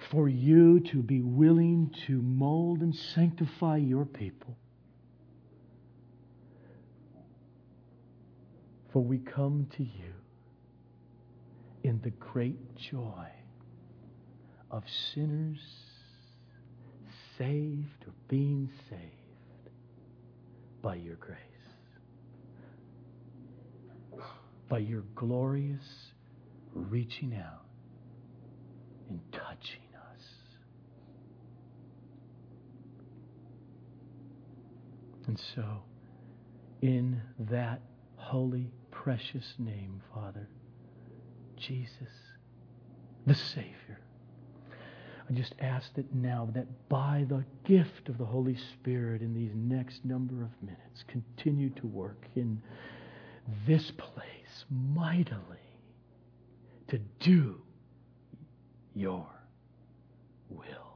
For 0.10 0.28
you 0.28 0.80
to 0.92 1.04
be 1.04 1.22
willing 1.22 1.94
to 2.08 2.22
mold 2.22 2.82
and 2.82 2.96
sanctify 2.96 3.78
your 3.78 4.06
people. 4.06 4.58
For 8.92 9.04
we 9.04 9.20
come 9.20 9.68
to 9.78 9.84
you 9.84 10.09
in 11.84 12.00
the 12.04 12.10
great 12.12 12.76
joy 12.76 13.28
of 14.72 14.84
sinners 15.14 15.60
saved 17.38 18.04
or 18.06 18.14
being 18.28 18.70
saved 18.90 19.72
by 20.82 20.96
your 20.96 21.16
grace, 21.16 21.38
by 24.68 24.78
your 24.78 25.04
glorious 25.16 26.12
reaching 26.74 27.34
out 27.36 27.66
and 29.10 29.20
touching 29.32 29.82
us. 29.96 30.24
And 35.28 35.40
so, 35.56 35.84
in 36.82 37.22
that 37.40 37.82
holy, 38.16 38.72
precious 38.92 39.54
name, 39.58 40.02
Father, 40.14 40.48
Jesus, 41.60 42.14
the 43.26 43.36
Savior. 43.36 44.00
I 45.30 45.34
just 45.34 45.54
ask 45.60 45.94
that 45.94 46.14
now, 46.14 46.50
that 46.54 46.90
by 46.90 47.26
the 47.30 47.44
gift 47.64 48.10
of 48.10 48.18
the 48.18 48.26
Holy 48.26 48.58
Spirit 48.74 49.22
in 49.22 49.34
these 49.34 49.52
next 49.54 50.04
number 50.04 50.44
of 50.44 50.50
minutes, 50.62 51.04
continue 51.08 51.70
to 51.72 51.88
work 51.88 52.26
in 52.36 52.62
this 53.68 53.92
place 53.92 54.66
mightily 54.70 55.38
to 56.88 57.00
do 57.20 57.62
your 58.96 59.28
will. 60.50 60.89